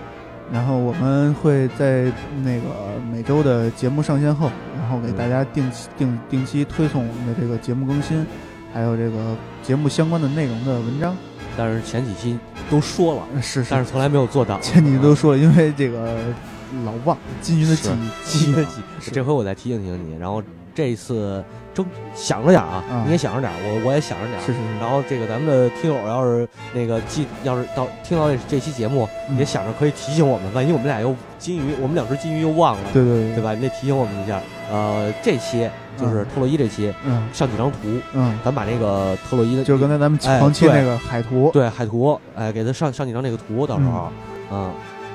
[0.52, 2.12] 然后我们会在
[2.44, 8.26] 那个每周的节目上线后，然后给大家定期定定期推送我们的这个节目更新，
[8.74, 11.16] 还有这个节目相关的内容的文章。
[11.58, 14.58] 但是前几期都说了，是是，但是从来没有做到。
[14.62, 16.18] 前几期都说了，因为这个
[16.86, 20.18] 老忘金鱼的记忆，记得记，忆这回我再提醒提醒你。
[20.18, 20.42] 然后
[20.74, 21.44] 这一次
[21.74, 24.40] 争想着点啊，啊你也想着点，我我也想着点。
[24.40, 33.54] 是是是然后这个咱们的听友要是那个记，要是到听到这这期节目，嗯也想着可以提醒我们，万一我们俩又金鱼，我们两只金鱼又忘了，对对对吧？
[33.54, 34.40] 你得提醒我们一下。
[34.72, 37.28] 呃，这期就是特洛伊这期，嗯。
[37.34, 37.78] 上几张图，
[38.14, 44.12] 嗯，咱把那个特洛伊的就是刚才咱们长期对那个海图，对海图，哎，给他上上几张那个图，到时候，
[44.52, 44.72] 嗯，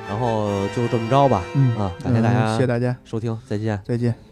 [0.08, 3.80] 然后就这么着吧，嗯啊，感谢大嗯家谢谢大家，收听，再见。
[3.84, 4.25] 再见。